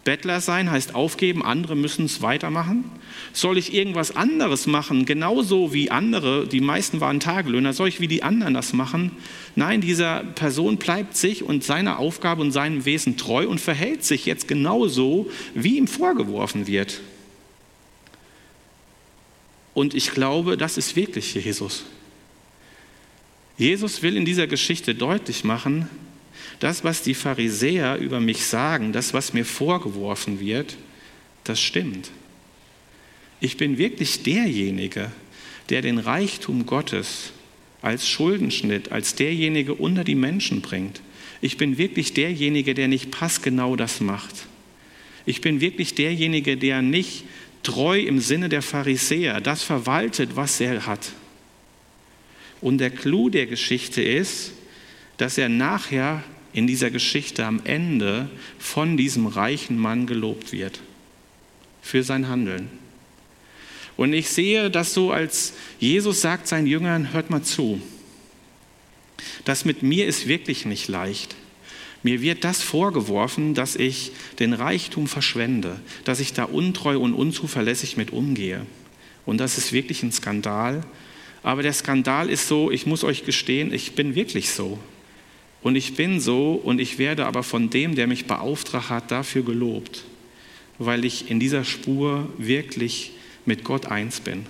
Bettler 0.04 0.40
sein 0.40 0.70
heißt 0.70 0.94
aufgeben, 0.94 1.44
andere 1.44 1.76
müssen 1.76 2.06
es 2.06 2.22
weitermachen. 2.22 2.84
Soll 3.32 3.58
ich 3.58 3.74
irgendwas 3.74 4.16
anderes 4.16 4.66
machen, 4.66 5.04
genauso 5.04 5.74
wie 5.74 5.90
andere, 5.90 6.46
die 6.46 6.60
meisten 6.60 7.00
waren 7.00 7.20
Tagelöhner, 7.20 7.74
soll 7.74 7.88
ich 7.88 8.00
wie 8.00 8.08
die 8.08 8.22
anderen 8.22 8.54
das 8.54 8.72
machen? 8.72 9.12
Nein, 9.56 9.82
dieser 9.82 10.24
Person 10.24 10.78
bleibt 10.78 11.16
sich 11.16 11.42
und 11.42 11.62
seiner 11.62 11.98
Aufgabe 11.98 12.40
und 12.40 12.50
seinem 12.50 12.86
Wesen 12.86 13.18
treu 13.18 13.46
und 13.46 13.60
verhält 13.60 14.04
sich 14.04 14.24
jetzt 14.24 14.48
genauso, 14.48 15.30
wie 15.54 15.76
ihm 15.76 15.86
vorgeworfen 15.86 16.66
wird. 16.66 17.00
Und 19.74 19.94
ich 19.94 20.12
glaube, 20.12 20.56
das 20.56 20.78
ist 20.78 20.96
wirklich 20.96 21.34
Jesus. 21.34 21.84
Jesus 23.58 24.02
will 24.02 24.16
in 24.16 24.24
dieser 24.24 24.46
Geschichte 24.46 24.94
deutlich 24.94 25.44
machen, 25.44 25.88
das, 26.60 26.84
was 26.84 27.02
die 27.02 27.14
Pharisäer 27.14 27.96
über 27.96 28.20
mich 28.20 28.44
sagen, 28.44 28.92
das, 28.92 29.12
was 29.12 29.32
mir 29.32 29.44
vorgeworfen 29.44 30.40
wird, 30.40 30.76
das 31.44 31.60
stimmt. 31.60 32.10
Ich 33.40 33.56
bin 33.56 33.78
wirklich 33.78 34.22
derjenige, 34.22 35.10
der 35.70 35.82
den 35.82 35.98
Reichtum 35.98 36.66
Gottes 36.66 37.32
als 37.80 38.06
Schuldenschnitt, 38.06 38.92
als 38.92 39.14
derjenige 39.14 39.74
unter 39.74 40.04
die 40.04 40.14
Menschen 40.14 40.60
bringt. 40.60 41.00
Ich 41.40 41.56
bin 41.56 41.78
wirklich 41.78 42.12
derjenige, 42.12 42.74
der 42.74 42.88
nicht 42.88 43.10
passgenau 43.10 43.74
das 43.74 44.00
macht. 44.00 44.46
Ich 45.24 45.40
bin 45.40 45.62
wirklich 45.62 45.94
derjenige, 45.94 46.58
der 46.58 46.82
nicht 46.82 47.24
treu 47.62 47.98
im 47.98 48.20
Sinne 48.20 48.50
der 48.50 48.62
Pharisäer, 48.62 49.40
das 49.40 49.62
verwaltet, 49.62 50.36
was 50.36 50.60
er 50.60 50.86
hat. 50.86 51.12
Und 52.60 52.78
der 52.78 52.90
Clou 52.90 53.30
der 53.30 53.46
Geschichte 53.46 54.02
ist, 54.02 54.52
dass 55.16 55.38
er 55.38 55.48
nachher 55.48 56.22
in 56.52 56.66
dieser 56.66 56.90
Geschichte 56.90 57.44
am 57.44 57.60
Ende 57.64 58.28
von 58.58 58.96
diesem 58.96 59.26
reichen 59.26 59.78
Mann 59.78 60.06
gelobt 60.06 60.52
wird 60.52 60.80
für 61.82 62.02
sein 62.02 62.28
Handeln. 62.28 62.68
Und 63.96 64.12
ich 64.12 64.30
sehe 64.30 64.70
das 64.70 64.94
so, 64.94 65.12
als 65.12 65.52
Jesus 65.78 66.20
sagt 66.20 66.46
seinen 66.46 66.66
Jüngern, 66.66 67.12
hört 67.12 67.30
mal 67.30 67.42
zu, 67.42 67.80
das 69.44 69.64
mit 69.64 69.82
mir 69.82 70.06
ist 70.06 70.26
wirklich 70.26 70.64
nicht 70.64 70.88
leicht. 70.88 71.36
Mir 72.02 72.22
wird 72.22 72.44
das 72.44 72.62
vorgeworfen, 72.62 73.54
dass 73.54 73.76
ich 73.76 74.12
den 74.38 74.54
Reichtum 74.54 75.06
verschwende, 75.06 75.78
dass 76.04 76.20
ich 76.20 76.32
da 76.32 76.44
untreu 76.44 76.98
und 76.98 77.12
unzuverlässig 77.12 77.98
mit 77.98 78.10
umgehe. 78.10 78.64
Und 79.26 79.38
das 79.38 79.58
ist 79.58 79.72
wirklich 79.72 80.02
ein 80.02 80.12
Skandal. 80.12 80.82
Aber 81.42 81.62
der 81.62 81.74
Skandal 81.74 82.30
ist 82.30 82.48
so, 82.48 82.70
ich 82.70 82.86
muss 82.86 83.04
euch 83.04 83.24
gestehen, 83.24 83.72
ich 83.72 83.94
bin 83.94 84.14
wirklich 84.14 84.50
so. 84.50 84.78
Und 85.62 85.76
ich 85.76 85.94
bin 85.94 86.20
so 86.20 86.52
und 86.52 86.80
ich 86.80 86.98
werde 86.98 87.26
aber 87.26 87.42
von 87.42 87.70
dem, 87.70 87.94
der 87.94 88.06
mich 88.06 88.26
beauftragt 88.26 88.88
hat, 88.88 89.10
dafür 89.10 89.42
gelobt, 89.42 90.04
weil 90.78 91.04
ich 91.04 91.30
in 91.30 91.38
dieser 91.38 91.64
Spur 91.64 92.28
wirklich 92.38 93.12
mit 93.44 93.64
Gott 93.64 93.86
eins 93.86 94.20
bin. 94.20 94.46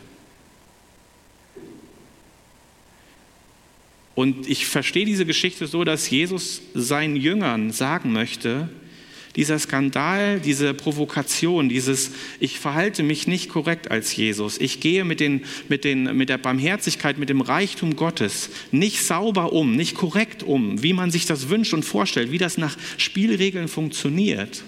Und 4.15 4.49
ich 4.49 4.67
verstehe 4.67 5.07
diese 5.07 5.25
Geschichte 5.25 5.67
so, 5.67 5.83
dass 5.83 6.11
Jesus 6.11 6.61
seinen 6.75 7.17
Jüngern 7.17 7.71
sagen 7.71 8.13
möchte, 8.13 8.69
dieser 9.37 9.59
Skandal, 9.59 10.41
diese 10.41 10.75
Provokation, 10.75 11.69
dieses 11.69 12.13
Ich 12.41 12.59
verhalte 12.59 13.03
mich 13.03 13.27
nicht 13.27 13.49
korrekt 13.49 13.91
als 13.91 14.15
Jesus, 14.17 14.59
ich 14.59 14.81
gehe 14.81 15.05
mit, 15.05 15.21
den, 15.21 15.43
mit, 15.69 15.85
den, 15.85 16.17
mit 16.17 16.29
der 16.29 16.39
Barmherzigkeit, 16.39 17.19
mit 17.19 17.29
dem 17.29 17.41
Reichtum 17.41 17.97
Gottes 17.97 18.51
nicht 18.73 19.03
sauber 19.05 19.53
um, 19.53 19.77
nicht 19.77 19.95
korrekt 19.95 20.43
um, 20.43 20.83
wie 20.83 20.93
man 20.93 21.11
sich 21.11 21.27
das 21.27 21.49
wünscht 21.49 21.75
und 21.75 21.85
vorstellt, 21.85 22.33
wie 22.33 22.39
das 22.39 22.59
nach 22.59 22.77
Spielregeln 22.97 23.69
funktioniert, 23.69 24.65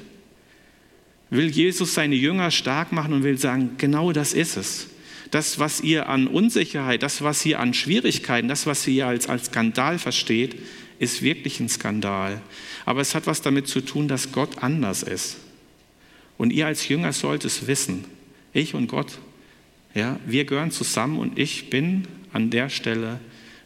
will 1.30 1.48
Jesus 1.48 1.94
seine 1.94 2.14
Jünger 2.14 2.50
stark 2.50 2.92
machen 2.92 3.14
und 3.14 3.22
will 3.24 3.38
sagen, 3.38 3.72
genau 3.78 4.12
das 4.12 4.34
ist 4.34 4.56
es. 4.56 4.88
Das, 5.30 5.58
was 5.58 5.80
ihr 5.80 6.10
an 6.10 6.26
Unsicherheit, 6.26 7.02
das, 7.02 7.22
was 7.22 7.44
ihr 7.46 7.58
an 7.58 7.72
Schwierigkeiten, 7.72 8.48
das, 8.48 8.66
was 8.66 8.86
ihr 8.86 9.06
als, 9.06 9.30
als 9.30 9.46
Skandal 9.46 9.98
versteht, 9.98 10.56
ist 11.02 11.20
wirklich 11.20 11.58
ein 11.58 11.68
Skandal. 11.68 12.40
Aber 12.86 13.00
es 13.00 13.16
hat 13.16 13.26
was 13.26 13.42
damit 13.42 13.66
zu 13.66 13.80
tun, 13.80 14.06
dass 14.06 14.30
Gott 14.30 14.62
anders 14.62 15.02
ist. 15.02 15.38
Und 16.38 16.52
ihr 16.52 16.66
als 16.66 16.86
Jünger 16.86 17.12
sollt 17.12 17.44
es 17.44 17.66
wissen. 17.66 18.04
Ich 18.52 18.74
und 18.74 18.86
Gott, 18.86 19.18
ja, 19.94 20.20
wir 20.26 20.44
gehören 20.44 20.70
zusammen 20.70 21.18
und 21.18 21.38
ich 21.38 21.70
bin 21.70 22.06
an 22.32 22.50
der 22.50 22.68
Stelle 22.68 23.18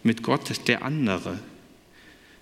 mit 0.02 0.22
Gott 0.22 0.66
der 0.66 0.82
andere. 0.82 1.38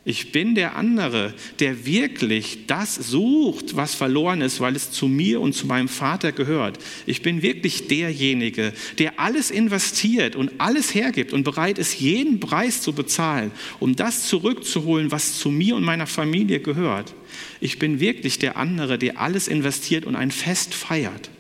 Ich 0.07 0.33
bin 0.33 0.55
der 0.55 0.77
andere, 0.77 1.33
der 1.61 1.87
wirklich 1.87 2.67
das 2.67 2.95
sucht, 2.95 3.75
was 3.75 3.95
verloren 3.95 4.43
ist, 4.43 4.61
weil 4.61 4.77
es 4.77 4.91
zu 4.91 5.09
mir 5.09 5.41
und 5.41 5.55
zu 5.55 5.67
meinem 5.67 5.89
Vater 5.89 6.33
gehört. 6.33 6.79
Ich 7.07 7.23
bin 7.23 7.41
wirklich 7.41 7.89
derjenige, 7.89 8.75
der 8.99 9.19
alles 9.19 9.51
investiert 9.51 10.37
und 10.37 10.53
alles 10.59 10.95
hergibt 10.95 11.33
und 11.33 11.43
bereit 11.43 11.79
ist, 11.79 12.01
jeden 12.01 12.39
Preis 12.39 12.83
zu 12.83 12.93
bezahlen, 12.93 13.51
um 13.81 13.97
das 13.97 14.29
zurückzuholen, 14.29 15.11
was 15.11 15.39
zu 15.39 15.51
mir 15.51 15.75
und 15.75 15.85
meiner 15.85 16.07
Familie 16.07 16.61
gehört. 16.61 17.15
Ich 17.61 17.79
bin 17.79 17.99
wirklich 17.99 18.39
der 18.39 18.59
andere, 18.59 18.99
der 18.99 19.19
alles 19.19 19.49
investiert 19.49 20.05
und 20.05 20.17
ein 20.17 20.31
Fest 20.31 20.75
feiert. 20.75 21.31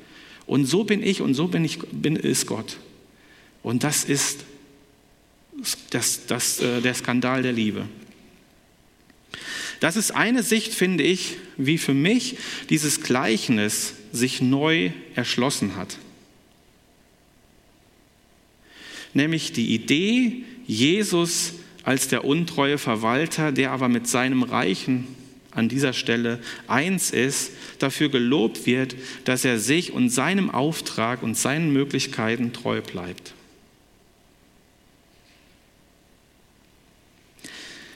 Und 0.46 0.64
so 0.64 0.85
bin 0.85 1.03
ich 1.03 1.20
und 1.20 1.35
so 1.35 1.48
bin 1.48 1.66
ich, 1.66 1.81
bin, 1.92 2.16
ist 2.16 2.46
Gott. 2.46 2.79
Und 3.62 3.85
das 3.85 4.05
ist 4.05 4.44
das, 5.90 6.27
das, 6.27 6.61
äh, 6.61 6.81
der 6.81 6.94
Skandal 6.94 7.42
der 7.42 7.53
Liebe. 7.53 7.87
Das 9.80 9.96
ist 9.96 10.12
eine 10.12 10.42
Sicht, 10.42 10.74
finde 10.74 11.04
ich, 11.04 11.37
wie 11.56 11.78
für 11.78 11.94
mich 11.94 12.37
dieses 12.70 13.00
Gleichnis 13.00 13.94
sich 14.12 14.40
neu 14.40 14.90
erschlossen 15.14 15.76
hat. 15.76 15.98
Nämlich 19.12 19.52
die 19.52 19.74
Idee, 19.74 20.44
Jesus 20.66 21.54
als 21.84 22.08
der 22.08 22.24
untreue 22.24 22.78
Verwalter, 22.78 23.52
der 23.52 23.70
aber 23.70 23.88
mit 23.88 24.08
seinem 24.08 24.42
Reichen 24.42 25.06
an 25.50 25.68
dieser 25.68 25.92
Stelle 25.92 26.40
eins 26.66 27.10
ist, 27.10 27.52
dafür 27.78 28.08
gelobt 28.08 28.66
wird, 28.66 28.96
dass 29.24 29.44
er 29.44 29.58
sich 29.58 29.92
und 29.92 30.08
seinem 30.08 30.50
Auftrag 30.50 31.22
und 31.22 31.37
seinen 31.37 31.72
Möglichkeiten 31.72 32.52
treu 32.52 32.80
bleibt. 32.80 33.34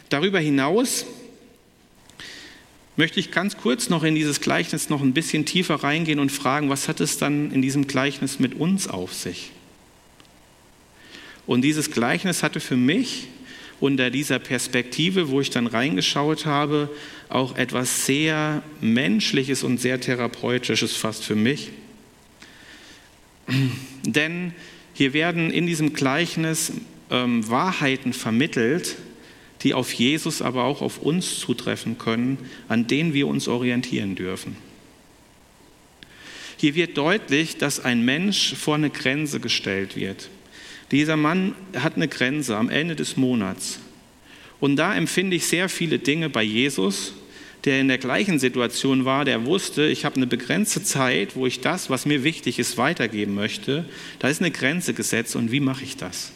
Darüber 0.08 0.38
hinaus 0.38 1.04
möchte 2.98 3.20
ich 3.20 3.30
ganz 3.30 3.56
kurz 3.56 3.88
noch 3.88 4.02
in 4.02 4.16
dieses 4.16 4.40
Gleichnis 4.40 4.90
noch 4.90 5.00
ein 5.00 5.14
bisschen 5.14 5.46
tiefer 5.46 5.76
reingehen 5.76 6.18
und 6.18 6.32
fragen, 6.32 6.68
was 6.68 6.88
hat 6.88 7.00
es 7.00 7.16
dann 7.16 7.52
in 7.52 7.62
diesem 7.62 7.86
Gleichnis 7.86 8.40
mit 8.40 8.54
uns 8.54 8.88
auf 8.88 9.14
sich? 9.14 9.52
Und 11.46 11.62
dieses 11.62 11.92
Gleichnis 11.92 12.42
hatte 12.42 12.58
für 12.58 12.76
mich 12.76 13.28
unter 13.78 14.10
dieser 14.10 14.40
Perspektive, 14.40 15.28
wo 15.30 15.40
ich 15.40 15.50
dann 15.50 15.68
reingeschaut 15.68 16.44
habe, 16.44 16.90
auch 17.28 17.56
etwas 17.56 18.04
sehr 18.04 18.64
Menschliches 18.80 19.62
und 19.62 19.80
sehr 19.80 20.00
Therapeutisches 20.00 20.96
fast 20.96 21.24
für 21.24 21.36
mich. 21.36 21.70
Denn 24.02 24.52
hier 24.92 25.12
werden 25.12 25.52
in 25.52 25.68
diesem 25.68 25.92
Gleichnis 25.92 26.72
ähm, 27.10 27.48
Wahrheiten 27.48 28.12
vermittelt, 28.12 28.96
die 29.62 29.74
auf 29.74 29.92
Jesus, 29.92 30.42
aber 30.42 30.64
auch 30.64 30.82
auf 30.82 31.02
uns 31.02 31.38
zutreffen 31.40 31.98
können, 31.98 32.38
an 32.68 32.86
denen 32.86 33.14
wir 33.14 33.26
uns 33.26 33.48
orientieren 33.48 34.14
dürfen. 34.14 34.56
Hier 36.56 36.74
wird 36.74 36.96
deutlich, 36.96 37.56
dass 37.56 37.84
ein 37.84 38.04
Mensch 38.04 38.54
vor 38.54 38.74
eine 38.74 38.90
Grenze 38.90 39.40
gestellt 39.40 39.94
wird. 39.96 40.28
Dieser 40.90 41.16
Mann 41.16 41.54
hat 41.76 41.96
eine 41.96 42.08
Grenze 42.08 42.56
am 42.56 42.68
Ende 42.68 42.96
des 42.96 43.16
Monats. 43.16 43.78
Und 44.58 44.76
da 44.76 44.94
empfinde 44.94 45.36
ich 45.36 45.46
sehr 45.46 45.68
viele 45.68 45.98
Dinge 45.98 46.30
bei 46.30 46.42
Jesus, 46.42 47.14
der 47.64 47.80
in 47.80 47.88
der 47.88 47.98
gleichen 47.98 48.38
Situation 48.38 49.04
war, 49.04 49.24
der 49.24 49.44
wusste, 49.44 49.86
ich 49.86 50.04
habe 50.04 50.16
eine 50.16 50.26
begrenzte 50.26 50.82
Zeit, 50.82 51.36
wo 51.36 51.46
ich 51.46 51.60
das, 51.60 51.90
was 51.90 52.06
mir 52.06 52.24
wichtig 52.24 52.58
ist, 52.58 52.76
weitergeben 52.76 53.34
möchte. 53.34 53.84
Da 54.18 54.28
ist 54.28 54.40
eine 54.40 54.50
Grenze 54.50 54.94
gesetzt 54.94 55.36
und 55.36 55.52
wie 55.52 55.60
mache 55.60 55.84
ich 55.84 55.96
das? 55.96 56.32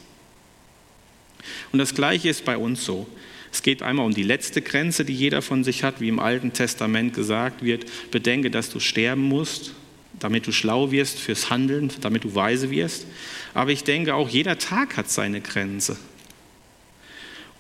Und 1.73 1.79
das 1.79 1.95
Gleiche 1.95 2.29
ist 2.29 2.45
bei 2.45 2.57
uns 2.57 2.85
so. 2.85 3.07
Es 3.53 3.63
geht 3.63 3.83
einmal 3.83 4.07
um 4.07 4.15
die 4.15 4.23
letzte 4.23 4.63
Grenze, 4.63 5.05
die 5.05 5.15
jeder 5.15 5.43
von 5.43 5.63
sich 5.63 5.85
hat, 5.85 6.01
wie 6.01 6.09
im 6.09 6.19
Alten 6.19 6.53
Testament 6.53 7.15
gesagt 7.15 7.63
wird. 7.63 7.85
Bedenke, 8.11 8.51
dass 8.51 8.71
du 8.71 8.81
sterben 8.81 9.23
musst, 9.23 9.75
damit 10.19 10.47
du 10.47 10.53
schlau 10.53 10.91
wirst 10.91 11.19
fürs 11.19 11.51
Handeln, 11.51 11.91
damit 12.01 12.25
du 12.25 12.35
weise 12.35 12.71
wirst. 12.71 13.07
Aber 13.53 13.71
ich 13.71 13.85
denke, 13.85 14.15
auch 14.15 14.29
jeder 14.29 14.59
Tag 14.59 14.97
hat 14.97 15.11
seine 15.11 15.43
Grenze. 15.43 15.99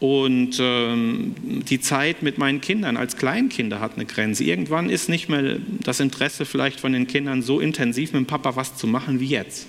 Und 0.00 0.56
ähm, 0.58 1.36
die 1.68 1.80
Zeit 1.80 2.22
mit 2.22 2.36
meinen 2.36 2.60
Kindern 2.60 2.96
als 2.96 3.16
Kleinkinder 3.16 3.78
hat 3.78 3.94
eine 3.94 4.04
Grenze. 4.04 4.42
Irgendwann 4.42 4.90
ist 4.90 5.08
nicht 5.08 5.28
mehr 5.28 5.58
das 5.84 6.00
Interesse 6.00 6.44
vielleicht 6.44 6.80
von 6.80 6.92
den 6.92 7.06
Kindern 7.06 7.40
so 7.42 7.60
intensiv 7.60 8.12
mit 8.12 8.20
dem 8.20 8.26
Papa 8.26 8.56
was 8.56 8.76
zu 8.76 8.88
machen 8.88 9.20
wie 9.20 9.26
jetzt. 9.26 9.68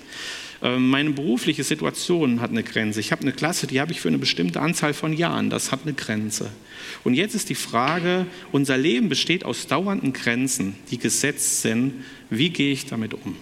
Ähm, 0.64 0.88
meine 0.88 1.10
berufliche 1.10 1.62
Situation 1.62 2.40
hat 2.40 2.50
eine 2.50 2.62
Grenze. 2.62 2.98
Ich 2.98 3.12
habe 3.12 3.20
eine 3.20 3.32
Klasse, 3.32 3.66
die 3.66 3.80
habe 3.80 3.92
ich 3.92 4.00
für 4.00 4.08
eine 4.08 4.16
bestimmte 4.16 4.60
Anzahl 4.62 4.94
von 4.94 5.12
Jahren. 5.12 5.50
Das 5.50 5.70
hat 5.70 5.80
eine 5.82 5.92
Grenze. 5.92 6.50
Und 7.04 7.12
jetzt 7.12 7.34
ist 7.34 7.50
die 7.50 7.54
Frage, 7.54 8.26
unser 8.50 8.78
Leben 8.78 9.10
besteht 9.10 9.44
aus 9.44 9.66
dauernden 9.66 10.14
Grenzen, 10.14 10.74
die 10.90 10.96
gesetzt 10.98 11.60
sind. 11.60 12.04
Wie 12.30 12.48
gehe 12.48 12.72
ich 12.72 12.86
damit 12.86 13.12
um? 13.12 13.36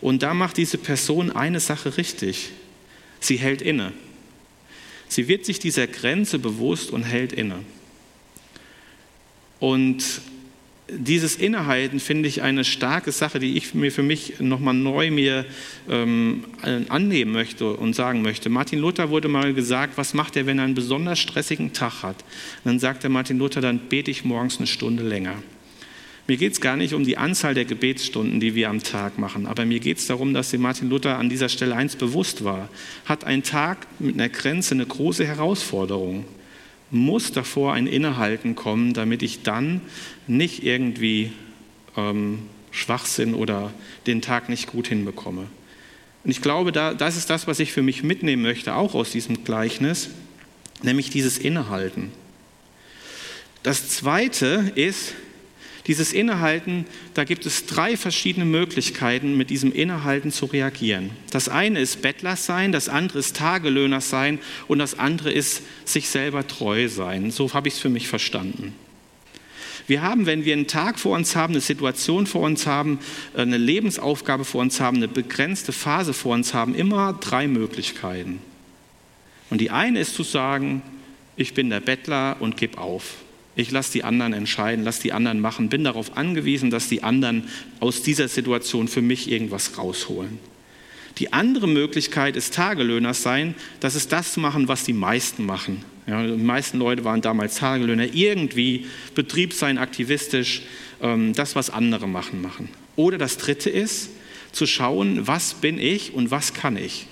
Und 0.00 0.22
da 0.22 0.32
macht 0.32 0.56
diese 0.56 0.78
Person 0.78 1.30
eine 1.30 1.60
Sache 1.60 1.98
richtig. 1.98 2.50
Sie 3.20 3.36
hält 3.36 3.60
inne. 3.60 3.92
Sie 5.08 5.28
wird 5.28 5.44
sich 5.44 5.58
dieser 5.58 5.86
Grenze 5.86 6.38
bewusst 6.38 6.90
und 6.90 7.02
hält 7.02 7.34
inne. 7.34 7.58
Und 9.60 10.22
dieses 10.88 11.36
Innehalten 11.36 11.98
finde 11.98 12.28
ich 12.28 12.42
eine 12.42 12.62
starke 12.64 13.10
Sache, 13.10 13.38
die 13.38 13.56
ich 13.56 13.74
mir 13.74 13.90
für 13.90 14.02
mich 14.02 14.40
nochmal 14.40 14.74
neu 14.74 15.10
mir 15.10 15.46
ähm, 15.88 16.44
annehmen 16.88 17.32
möchte 17.32 17.72
und 17.72 17.94
sagen 17.94 18.20
möchte. 18.20 18.50
Martin 18.50 18.80
Luther 18.80 19.08
wurde 19.08 19.28
mal 19.28 19.54
gesagt, 19.54 19.96
was 19.96 20.12
macht 20.12 20.36
er, 20.36 20.46
wenn 20.46 20.58
er 20.58 20.64
einen 20.64 20.74
besonders 20.74 21.18
stressigen 21.18 21.72
Tag 21.72 22.02
hat? 22.02 22.22
Und 22.64 22.66
dann 22.66 22.78
sagt 22.78 23.02
der 23.02 23.10
Martin 23.10 23.38
Luther, 23.38 23.62
dann 23.62 23.78
bete 23.78 24.10
ich 24.10 24.24
morgens 24.24 24.58
eine 24.58 24.66
Stunde 24.66 25.02
länger. 25.02 25.42
Mir 26.26 26.36
geht 26.36 26.52
es 26.52 26.60
gar 26.60 26.76
nicht 26.76 26.94
um 26.94 27.04
die 27.04 27.18
Anzahl 27.18 27.54
der 27.54 27.66
Gebetsstunden, 27.66 28.40
die 28.40 28.54
wir 28.54 28.70
am 28.70 28.82
Tag 28.82 29.18
machen, 29.18 29.46
aber 29.46 29.66
mir 29.66 29.78
geht 29.78 29.98
es 29.98 30.06
darum, 30.06 30.32
dass 30.32 30.50
sich 30.50 30.60
Martin 30.60 30.88
Luther 30.88 31.18
an 31.18 31.28
dieser 31.28 31.50
Stelle 31.50 31.76
eins 31.76 31.96
bewusst 31.96 32.44
war. 32.44 32.70
Hat 33.04 33.24
ein 33.24 33.42
Tag 33.42 33.86
mit 33.98 34.14
einer 34.14 34.30
Grenze 34.30 34.74
eine 34.74 34.86
große 34.86 35.26
Herausforderung 35.26 36.24
muss 36.90 37.32
davor 37.32 37.74
ein 37.74 37.86
Innehalten 37.86 38.54
kommen, 38.54 38.94
damit 38.94 39.22
ich 39.22 39.42
dann 39.42 39.80
nicht 40.26 40.62
irgendwie 40.62 41.32
ähm, 41.96 42.40
Schwachsinn 42.70 43.34
oder 43.34 43.72
den 44.06 44.22
Tag 44.22 44.48
nicht 44.48 44.66
gut 44.66 44.88
hinbekomme. 44.88 45.46
Und 46.24 46.30
ich 46.30 46.40
glaube, 46.40 46.72
da, 46.72 46.94
das 46.94 47.16
ist 47.16 47.30
das, 47.30 47.46
was 47.46 47.60
ich 47.60 47.72
für 47.72 47.82
mich 47.82 48.02
mitnehmen 48.02 48.42
möchte, 48.42 48.74
auch 48.74 48.94
aus 48.94 49.10
diesem 49.10 49.44
Gleichnis, 49.44 50.08
nämlich 50.82 51.10
dieses 51.10 51.38
Innehalten. 51.38 52.12
Das 53.62 53.88
Zweite 53.88 54.72
ist, 54.74 55.14
dieses 55.86 56.12
Innehalten, 56.12 56.86
da 57.12 57.24
gibt 57.24 57.44
es 57.44 57.66
drei 57.66 57.96
verschiedene 57.96 58.46
Möglichkeiten, 58.46 59.36
mit 59.36 59.50
diesem 59.50 59.72
Innehalten 59.72 60.32
zu 60.32 60.46
reagieren. 60.46 61.10
Das 61.30 61.48
eine 61.48 61.80
ist 61.80 62.00
Bettler 62.00 62.36
sein, 62.36 62.72
das 62.72 62.88
andere 62.88 63.18
ist 63.18 63.36
Tagelöhner 63.36 64.00
sein 64.00 64.38
und 64.66 64.78
das 64.78 64.98
andere 64.98 65.30
ist 65.30 65.62
sich 65.84 66.08
selber 66.08 66.46
treu 66.46 66.88
sein. 66.88 67.30
So 67.30 67.52
habe 67.52 67.68
ich 67.68 67.74
es 67.74 67.80
für 67.80 67.90
mich 67.90 68.08
verstanden. 68.08 68.74
Wir 69.86 70.00
haben, 70.00 70.24
wenn 70.24 70.46
wir 70.46 70.54
einen 70.54 70.66
Tag 70.66 70.98
vor 70.98 71.14
uns 71.14 71.36
haben, 71.36 71.52
eine 71.52 71.60
Situation 71.60 72.26
vor 72.26 72.40
uns 72.42 72.66
haben, 72.66 72.98
eine 73.36 73.58
Lebensaufgabe 73.58 74.46
vor 74.46 74.62
uns 74.62 74.80
haben, 74.80 74.96
eine 74.96 75.08
begrenzte 75.08 75.72
Phase 75.72 76.14
vor 76.14 76.34
uns 76.34 76.54
haben, 76.54 76.74
immer 76.74 77.12
drei 77.12 77.46
Möglichkeiten. 77.46 78.40
Und 79.50 79.60
die 79.60 79.70
eine 79.70 80.00
ist 80.00 80.14
zu 80.14 80.22
sagen, 80.22 80.80
ich 81.36 81.52
bin 81.52 81.68
der 81.68 81.80
Bettler 81.80 82.36
und 82.40 82.56
gib 82.56 82.78
auf. 82.78 83.16
Ich 83.56 83.70
lasse 83.70 83.92
die 83.92 84.04
anderen 84.04 84.32
entscheiden, 84.32 84.84
lasse 84.84 85.02
die 85.02 85.12
anderen 85.12 85.40
machen, 85.40 85.68
bin 85.68 85.84
darauf 85.84 86.16
angewiesen, 86.16 86.70
dass 86.70 86.88
die 86.88 87.02
anderen 87.02 87.44
aus 87.80 88.02
dieser 88.02 88.28
Situation 88.28 88.88
für 88.88 89.02
mich 89.02 89.30
irgendwas 89.30 89.78
rausholen. 89.78 90.38
Die 91.18 91.32
andere 91.32 91.68
Möglichkeit 91.68 92.34
ist 92.34 92.54
Tagelöhner 92.54 93.14
sein, 93.14 93.54
das 93.78 93.94
ist 93.94 94.10
das 94.10 94.36
machen, 94.36 94.66
was 94.66 94.82
die 94.82 94.92
meisten 94.92 95.46
machen. 95.46 95.84
Ja, 96.06 96.26
die 96.26 96.32
meisten 96.32 96.78
Leute 96.78 97.04
waren 97.04 97.20
damals 97.20 97.54
Tagelöhner, 97.56 98.12
irgendwie 98.12 98.86
Betrieb 99.14 99.52
sein, 99.52 99.78
aktivistisch, 99.78 100.62
ähm, 101.00 101.32
das, 101.32 101.54
was 101.54 101.70
andere 101.70 102.08
machen, 102.08 102.42
machen. 102.42 102.68
Oder 102.96 103.16
das 103.16 103.38
dritte 103.38 103.70
ist, 103.70 104.10
zu 104.50 104.66
schauen, 104.66 105.26
was 105.26 105.54
bin 105.54 105.78
ich 105.78 106.12
und 106.12 106.30
was 106.30 106.52
kann 106.52 106.76
ich. 106.76 107.06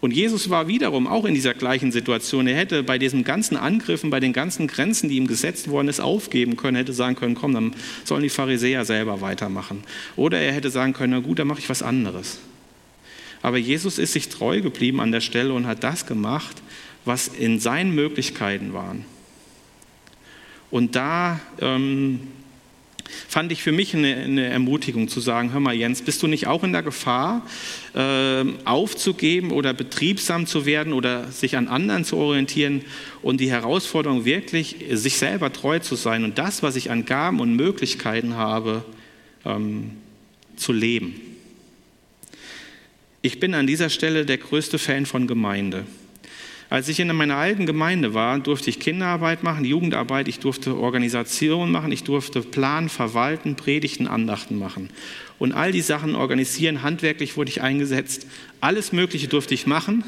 Und 0.00 0.12
Jesus 0.12 0.48
war 0.48 0.68
wiederum 0.68 1.08
auch 1.08 1.24
in 1.24 1.34
dieser 1.34 1.54
gleichen 1.54 1.90
Situation. 1.90 2.46
Er 2.46 2.56
hätte 2.56 2.84
bei 2.84 2.98
diesen 2.98 3.24
ganzen 3.24 3.56
Angriffen, 3.56 4.10
bei 4.10 4.20
den 4.20 4.32
ganzen 4.32 4.68
Grenzen, 4.68 5.08
die 5.08 5.16
ihm 5.16 5.26
gesetzt 5.26 5.68
worden 5.68 5.88
ist, 5.88 6.00
aufgeben 6.00 6.56
können, 6.56 6.76
hätte 6.76 6.92
sagen 6.92 7.16
können, 7.16 7.34
komm, 7.34 7.52
dann 7.52 7.74
sollen 8.04 8.22
die 8.22 8.28
Pharisäer 8.28 8.84
selber 8.84 9.20
weitermachen. 9.20 9.82
Oder 10.14 10.38
er 10.38 10.52
hätte 10.52 10.70
sagen 10.70 10.92
können, 10.92 11.14
na 11.14 11.18
gut, 11.18 11.40
dann 11.40 11.48
mache 11.48 11.58
ich 11.58 11.68
was 11.68 11.82
anderes. 11.82 12.38
Aber 13.42 13.58
Jesus 13.58 13.98
ist 13.98 14.12
sich 14.12 14.28
treu 14.28 14.60
geblieben 14.60 15.00
an 15.00 15.10
der 15.10 15.20
Stelle 15.20 15.52
und 15.52 15.66
hat 15.66 15.82
das 15.82 16.06
gemacht, 16.06 16.62
was 17.04 17.28
in 17.28 17.58
seinen 17.58 17.94
Möglichkeiten 17.94 18.72
waren. 18.72 19.04
Und 20.70 20.94
da 20.94 21.40
ähm, 21.60 22.20
fand 23.28 23.52
ich 23.52 23.62
für 23.62 23.72
mich 23.72 23.94
eine, 23.94 24.14
eine, 24.16 24.46
Ermutigung 24.46 25.08
zu 25.08 25.20
sagen, 25.20 25.52
hör 25.52 25.60
mal 25.60 25.74
Jens, 25.74 26.02
bist 26.02 26.22
du 26.22 26.26
nicht 26.26 26.46
auch 26.46 26.64
in 26.64 26.72
der 26.72 26.82
Gefahr, 26.82 27.46
äh, 27.94 28.44
aufzugeben 28.64 29.50
oder 29.50 29.74
betriebsam 29.74 30.46
zu 30.46 30.66
werden 30.66 30.92
oder 30.92 31.30
sich 31.30 31.56
an 31.56 31.68
anderen 31.68 32.04
zu 32.04 32.16
orientieren 32.16 32.82
und 33.22 33.40
die 33.40 33.50
Herausforderung 33.50 34.24
wirklich, 34.24 34.76
sich 34.92 35.16
selber 35.18 35.52
treu 35.52 35.78
zu 35.78 35.96
sein 35.96 36.24
und 36.24 36.38
das, 36.38 36.62
was 36.62 36.76
ich 36.76 36.90
an 36.90 37.04
Gaben 37.04 37.40
und 37.40 37.54
Möglichkeiten 37.54 38.34
habe, 38.34 38.84
ähm, 39.44 39.92
zu 40.56 40.72
leben. 40.72 41.20
Ich 43.22 43.40
bin 43.40 43.54
an 43.54 43.66
dieser 43.66 43.90
Stelle 43.90 44.24
der 44.24 44.38
größte 44.38 44.78
Fan 44.78 45.06
von 45.06 45.26
Gemeinde. 45.26 45.84
Als 46.70 46.88
ich 46.88 47.00
in 47.00 47.14
meiner 47.16 47.36
alten 47.36 47.64
Gemeinde 47.64 48.12
war, 48.12 48.38
durfte 48.40 48.68
ich 48.68 48.78
Kinderarbeit 48.78 49.42
machen, 49.42 49.64
Jugendarbeit, 49.64 50.28
ich 50.28 50.38
durfte 50.38 50.76
Organisation 50.76 51.70
machen, 51.70 51.92
ich 51.92 52.04
durfte 52.04 52.42
planen, 52.42 52.90
verwalten, 52.90 53.56
Predigten, 53.56 54.06
Andachten 54.06 54.58
machen. 54.58 54.90
Und 55.38 55.52
all 55.52 55.72
die 55.72 55.80
Sachen 55.80 56.14
organisieren, 56.14 56.82
handwerklich 56.82 57.38
wurde 57.38 57.50
ich 57.50 57.62
eingesetzt. 57.62 58.26
Alles 58.60 58.92
Mögliche 58.92 59.28
durfte 59.28 59.54
ich 59.54 59.66
machen. 59.66 60.04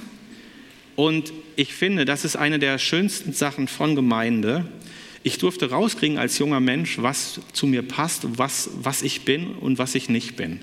Und 0.96 1.32
ich 1.56 1.72
finde, 1.72 2.04
das 2.04 2.26
ist 2.26 2.36
eine 2.36 2.58
der 2.58 2.76
schönsten 2.76 3.32
Sachen 3.32 3.66
von 3.66 3.94
Gemeinde. 3.94 4.66
Ich 5.22 5.38
durfte 5.38 5.70
rauskriegen 5.70 6.18
als 6.18 6.38
junger 6.38 6.60
Mensch, 6.60 6.98
was 7.00 7.40
zu 7.54 7.66
mir 7.66 7.82
passt, 7.82 8.38
was, 8.38 8.70
was 8.82 9.00
ich 9.00 9.24
bin 9.24 9.54
und 9.54 9.78
was 9.78 9.94
ich 9.94 10.10
nicht 10.10 10.36
bin. 10.36 10.60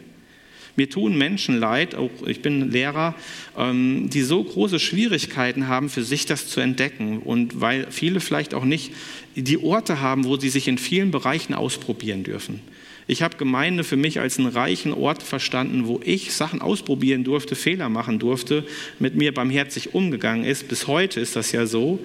Mir 0.78 0.92
tun 0.92 1.18
Menschen 1.18 1.60
leid, 1.60 1.96
auch 1.96 2.12
ich 2.28 2.44
bin 2.44 2.72
Lehrer, 2.72 3.16
ähm, 3.58 4.12
die 4.12 4.22
so 4.22 4.44
große 4.44 4.80
Schwierigkeiten 4.80 5.68
haben, 5.68 5.90
für 5.90 6.04
sich 6.04 6.28
das 6.28 6.48
zu 6.48 6.60
entdecken. 6.60 7.18
Und 7.18 7.60
weil 7.60 7.88
viele 7.90 8.20
vielleicht 8.20 8.54
auch 8.54 8.64
nicht 8.64 8.92
die 9.36 9.58
Orte 9.58 10.02
haben, 10.02 10.24
wo 10.26 10.38
sie 10.38 10.50
sich 10.50 10.68
in 10.68 10.78
vielen 10.78 11.10
Bereichen 11.10 11.56
ausprobieren 11.56 12.24
dürfen. 12.24 12.62
Ich 13.08 13.24
habe 13.24 13.38
Gemeinde 13.38 13.84
für 13.84 13.96
mich 13.96 14.20
als 14.20 14.38
einen 14.38 14.50
reichen 14.50 14.94
Ort 14.94 15.24
verstanden, 15.24 15.88
wo 15.88 16.00
ich 16.04 16.34
Sachen 16.34 16.62
ausprobieren 16.62 17.24
durfte, 17.24 17.56
Fehler 17.56 17.90
machen 17.90 18.20
durfte, 18.20 18.64
mit 19.00 19.16
mir 19.16 19.34
barmherzig 19.34 19.96
umgegangen 19.96 20.46
ist. 20.46 20.68
Bis 20.68 20.86
heute 20.86 21.20
ist 21.20 21.36
das 21.36 21.54
ja 21.54 21.66
so. 21.66 22.00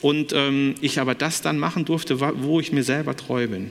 Und 0.00 0.32
ähm, 0.32 0.76
ich 0.80 0.98
aber 0.98 1.14
das 1.14 1.42
dann 1.42 1.58
machen 1.58 1.84
durfte, 1.84 2.20
wo 2.20 2.58
ich 2.58 2.72
mir 2.72 2.84
selber 2.84 3.16
treu 3.16 3.48
bin. 3.48 3.70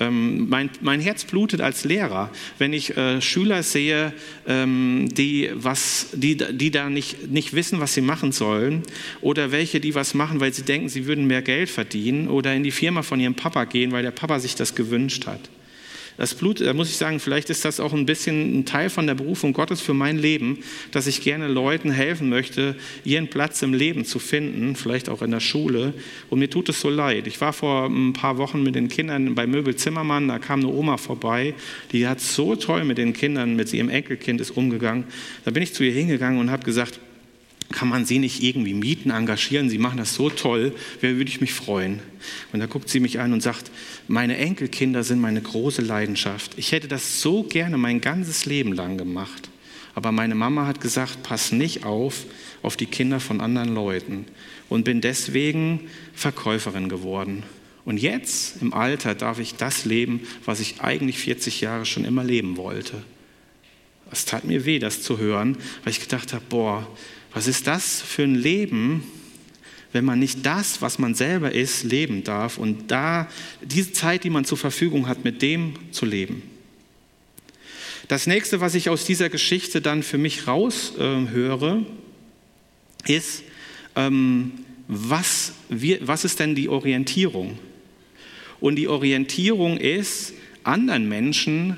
Ähm, 0.00 0.48
mein, 0.48 0.70
mein, 0.80 1.00
Herz 1.00 1.24
blutet 1.24 1.60
als 1.60 1.84
Lehrer, 1.84 2.30
wenn 2.58 2.72
ich 2.72 2.96
äh, 2.96 3.20
Schüler 3.20 3.62
sehe, 3.62 4.12
ähm, 4.46 5.08
die, 5.12 5.50
was, 5.54 6.08
die, 6.12 6.36
die 6.36 6.70
da 6.70 6.88
nicht, 6.88 7.30
nicht 7.30 7.52
wissen, 7.52 7.78
was 7.78 7.94
sie 7.94 8.00
machen 8.00 8.32
sollen, 8.32 8.82
oder 9.20 9.52
welche, 9.52 9.80
die 9.80 9.94
was 9.94 10.14
machen, 10.14 10.40
weil 10.40 10.52
sie 10.52 10.62
denken, 10.62 10.88
sie 10.88 11.06
würden 11.06 11.26
mehr 11.26 11.42
Geld 11.42 11.68
verdienen, 11.68 12.28
oder 12.28 12.54
in 12.54 12.62
die 12.62 12.70
Firma 12.70 13.02
von 13.02 13.20
ihrem 13.20 13.34
Papa 13.34 13.64
gehen, 13.64 13.92
weil 13.92 14.02
der 14.02 14.10
Papa 14.12 14.38
sich 14.38 14.54
das 14.54 14.74
gewünscht 14.74 15.26
hat. 15.26 15.40
Das 16.16 16.34
Blut, 16.34 16.60
da 16.60 16.72
muss 16.74 16.90
ich 16.90 16.96
sagen, 16.96 17.20
vielleicht 17.20 17.50
ist 17.50 17.64
das 17.64 17.80
auch 17.80 17.92
ein 17.92 18.06
bisschen 18.06 18.58
ein 18.58 18.66
Teil 18.66 18.90
von 18.90 19.06
der 19.06 19.14
Berufung 19.14 19.52
Gottes 19.52 19.80
für 19.80 19.94
mein 19.94 20.18
Leben, 20.18 20.58
dass 20.90 21.06
ich 21.06 21.22
gerne 21.22 21.48
Leuten 21.48 21.90
helfen 21.90 22.28
möchte, 22.28 22.76
ihren 23.04 23.28
Platz 23.28 23.62
im 23.62 23.72
Leben 23.72 24.04
zu 24.04 24.18
finden, 24.18 24.76
vielleicht 24.76 25.08
auch 25.08 25.22
in 25.22 25.30
der 25.30 25.40
Schule. 25.40 25.94
Und 26.28 26.38
mir 26.38 26.50
tut 26.50 26.68
es 26.68 26.80
so 26.80 26.90
leid. 26.90 27.26
Ich 27.26 27.40
war 27.40 27.52
vor 27.52 27.86
ein 27.86 28.12
paar 28.12 28.38
Wochen 28.38 28.62
mit 28.62 28.74
den 28.74 28.88
Kindern 28.88 29.34
bei 29.34 29.46
Möbel 29.46 29.76
Zimmermann, 29.76 30.28
da 30.28 30.38
kam 30.38 30.60
eine 30.60 30.68
Oma 30.68 30.96
vorbei, 30.96 31.54
die 31.92 32.06
hat 32.06 32.20
so 32.20 32.56
toll 32.56 32.84
mit 32.84 32.98
den 32.98 33.12
Kindern, 33.12 33.56
mit 33.56 33.72
ihrem 33.72 33.88
Enkelkind 33.88 34.40
ist 34.40 34.50
umgegangen. 34.50 35.04
Da 35.44 35.50
bin 35.50 35.62
ich 35.62 35.74
zu 35.74 35.82
ihr 35.82 35.92
hingegangen 35.92 36.38
und 36.38 36.50
habe 36.50 36.64
gesagt, 36.64 37.00
kann 37.70 37.88
man 37.88 38.04
Sie 38.04 38.18
nicht 38.18 38.42
irgendwie 38.42 38.74
mieten, 38.74 39.10
engagieren? 39.10 39.70
Sie 39.70 39.78
machen 39.78 39.98
das 39.98 40.14
so 40.14 40.30
toll, 40.30 40.74
wer 41.00 41.16
würde 41.16 41.30
ich 41.30 41.40
mich 41.40 41.52
freuen? 41.52 42.00
Und 42.52 42.60
da 42.60 42.66
guckt 42.66 42.88
sie 42.88 43.00
mich 43.00 43.20
an 43.20 43.32
und 43.32 43.42
sagt, 43.42 43.70
meine 44.08 44.36
Enkelkinder 44.36 45.04
sind 45.04 45.20
meine 45.20 45.40
große 45.40 45.82
Leidenschaft. 45.82 46.52
Ich 46.56 46.72
hätte 46.72 46.88
das 46.88 47.20
so 47.20 47.42
gerne 47.42 47.78
mein 47.78 48.00
ganzes 48.00 48.46
Leben 48.46 48.72
lang 48.72 48.98
gemacht. 48.98 49.50
Aber 49.94 50.12
meine 50.12 50.34
Mama 50.34 50.66
hat 50.66 50.80
gesagt, 50.80 51.22
pass 51.22 51.52
nicht 51.52 51.84
auf 51.84 52.24
auf 52.62 52.76
die 52.76 52.86
Kinder 52.86 53.20
von 53.20 53.40
anderen 53.40 53.74
Leuten 53.74 54.26
und 54.68 54.84
bin 54.84 55.00
deswegen 55.00 55.88
Verkäuferin 56.14 56.88
geworden. 56.88 57.42
Und 57.84 57.98
jetzt 57.98 58.62
im 58.62 58.72
Alter 58.72 59.14
darf 59.14 59.40
ich 59.40 59.56
das 59.56 59.84
leben, 59.84 60.20
was 60.44 60.60
ich 60.60 60.80
eigentlich 60.80 61.18
40 61.18 61.60
Jahre 61.60 61.84
schon 61.84 62.04
immer 62.04 62.22
leben 62.22 62.56
wollte. 62.56 63.02
Es 64.12 64.24
tat 64.24 64.44
mir 64.44 64.64
weh, 64.64 64.78
das 64.78 65.02
zu 65.02 65.18
hören, 65.18 65.56
weil 65.82 65.92
ich 65.92 66.00
gedacht 66.00 66.32
habe, 66.32 66.44
boah, 66.48 66.86
was 67.34 67.46
ist 67.46 67.66
das 67.66 68.00
für 68.00 68.22
ein 68.22 68.34
Leben, 68.34 69.04
wenn 69.92 70.04
man 70.04 70.18
nicht 70.18 70.44
das, 70.44 70.80
was 70.80 70.98
man 70.98 71.14
selber 71.14 71.52
ist, 71.52 71.84
leben 71.84 72.24
darf 72.24 72.58
und 72.58 72.90
da 72.90 73.28
diese 73.62 73.92
Zeit, 73.92 74.24
die 74.24 74.30
man 74.30 74.44
zur 74.44 74.58
Verfügung 74.58 75.06
hat, 75.06 75.24
mit 75.24 75.42
dem 75.42 75.74
zu 75.92 76.06
leben? 76.06 76.42
Das 78.08 78.26
nächste, 78.26 78.60
was 78.60 78.74
ich 78.74 78.90
aus 78.90 79.04
dieser 79.04 79.28
Geschichte 79.30 79.80
dann 79.80 80.02
für 80.02 80.18
mich 80.18 80.46
raushöre, 80.46 81.84
äh, 83.06 83.16
ist, 83.16 83.42
ähm, 83.96 84.52
was, 84.88 85.54
wir, 85.68 86.06
was 86.06 86.24
ist 86.24 86.38
denn 86.38 86.54
die 86.54 86.68
Orientierung? 86.68 87.58
Und 88.60 88.76
die 88.76 88.88
Orientierung 88.88 89.78
ist, 89.78 90.34
anderen 90.64 91.08
Menschen 91.08 91.76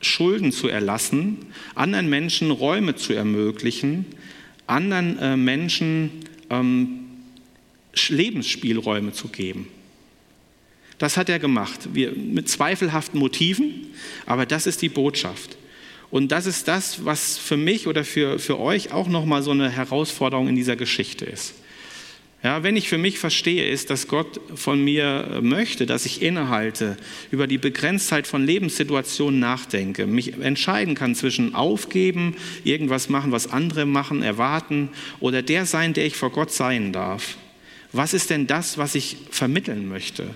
Schulden 0.00 0.50
zu 0.50 0.68
erlassen, 0.68 1.38
anderen 1.74 2.08
Menschen 2.08 2.50
Räume 2.50 2.96
zu 2.96 3.12
ermöglichen, 3.12 4.06
anderen 4.70 5.18
äh, 5.18 5.36
Menschen 5.36 6.10
ähm, 6.48 7.00
Lebensspielräume 8.08 9.12
zu 9.12 9.28
geben. 9.28 9.68
Das 10.98 11.16
hat 11.16 11.28
er 11.28 11.38
gemacht, 11.38 11.88
wir, 11.92 12.12
mit 12.12 12.48
zweifelhaften 12.48 13.18
Motiven, 13.18 13.86
aber 14.26 14.46
das 14.46 14.66
ist 14.66 14.82
die 14.82 14.88
Botschaft. 14.88 15.56
Und 16.10 16.32
das 16.32 16.46
ist 16.46 16.68
das, 16.68 17.04
was 17.04 17.38
für 17.38 17.56
mich 17.56 17.86
oder 17.86 18.04
für, 18.04 18.38
für 18.38 18.58
euch 18.58 18.92
auch 18.92 19.08
nochmal 19.08 19.42
so 19.42 19.52
eine 19.52 19.70
Herausforderung 19.70 20.48
in 20.48 20.56
dieser 20.56 20.76
Geschichte 20.76 21.24
ist. 21.24 21.54
Ja, 22.42 22.62
wenn 22.62 22.76
ich 22.76 22.88
für 22.88 22.96
mich 22.96 23.18
verstehe, 23.18 23.68
ist, 23.68 23.90
dass 23.90 24.08
Gott 24.08 24.40
von 24.54 24.82
mir 24.82 25.40
möchte, 25.42 25.84
dass 25.84 26.06
ich 26.06 26.22
innehalte, 26.22 26.96
über 27.30 27.46
die 27.46 27.58
Begrenztheit 27.58 28.26
von 28.26 28.46
Lebenssituationen 28.46 29.38
nachdenke, 29.38 30.06
mich 30.06 30.38
entscheiden 30.40 30.94
kann 30.94 31.14
zwischen 31.14 31.54
aufgeben, 31.54 32.34
irgendwas 32.64 33.10
machen, 33.10 33.30
was 33.30 33.52
andere 33.52 33.84
machen, 33.84 34.22
erwarten 34.22 34.88
oder 35.20 35.42
der 35.42 35.66
sein, 35.66 35.92
der 35.92 36.06
ich 36.06 36.16
vor 36.16 36.30
Gott 36.30 36.50
sein 36.50 36.94
darf. 36.94 37.36
Was 37.92 38.14
ist 38.14 38.30
denn 38.30 38.46
das, 38.46 38.78
was 38.78 38.94
ich 38.94 39.18
vermitteln 39.30 39.86
möchte? 39.86 40.30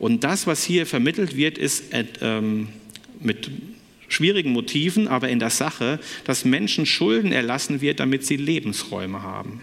Und 0.00 0.24
das, 0.24 0.48
was 0.48 0.64
hier 0.64 0.84
vermittelt 0.84 1.36
wird, 1.36 1.58
ist 1.58 1.92
äh, 1.92 2.06
ähm, 2.22 2.68
mit 3.20 3.50
schwierigen 4.08 4.50
Motiven, 4.50 5.06
aber 5.06 5.28
in 5.28 5.38
der 5.38 5.50
Sache, 5.50 6.00
dass 6.24 6.44
Menschen 6.44 6.86
Schulden 6.86 7.30
erlassen 7.30 7.80
wird, 7.80 8.00
damit 8.00 8.26
sie 8.26 8.36
Lebensräume 8.36 9.22
haben. 9.22 9.60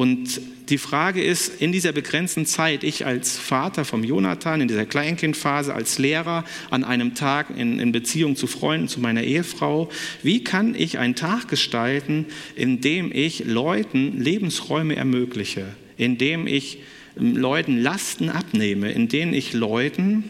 Und 0.00 0.40
die 0.70 0.78
Frage 0.78 1.22
ist, 1.22 1.60
in 1.60 1.72
dieser 1.72 1.92
begrenzten 1.92 2.46
Zeit, 2.46 2.84
ich 2.84 3.04
als 3.04 3.36
Vater 3.36 3.84
vom 3.84 4.02
Jonathan, 4.02 4.62
in 4.62 4.68
dieser 4.68 4.86
Kleinkindphase, 4.86 5.74
als 5.74 5.98
Lehrer, 5.98 6.44
an 6.70 6.84
einem 6.84 7.14
Tag 7.14 7.48
in, 7.54 7.78
in, 7.78 7.92
Beziehung 7.92 8.34
zu 8.34 8.46
Freunden, 8.46 8.88
zu 8.88 8.98
meiner 8.98 9.22
Ehefrau, 9.22 9.90
wie 10.22 10.42
kann 10.42 10.74
ich 10.74 10.96
einen 10.96 11.16
Tag 11.16 11.48
gestalten, 11.48 12.24
in 12.56 12.80
dem 12.80 13.12
ich 13.12 13.44
Leuten 13.44 14.18
Lebensräume 14.18 14.96
ermögliche, 14.96 15.66
in 15.98 16.16
dem 16.16 16.46
ich 16.46 16.78
Leuten 17.14 17.76
Lasten 17.76 18.30
abnehme, 18.30 18.90
in 18.92 19.08
denen 19.08 19.34
ich 19.34 19.52
Leuten 19.52 20.24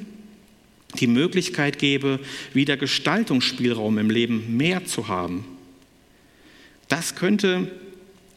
die 0.99 1.07
Möglichkeit 1.07 1.79
gebe, 1.79 2.19
wieder 2.53 2.77
Gestaltungsspielraum 2.77 3.99
im 3.99 4.11
Leben 4.11 4.57
mehr 4.57 4.85
zu 4.85 5.07
haben. 5.07 5.45
Das 6.89 7.15
könnte 7.15 7.71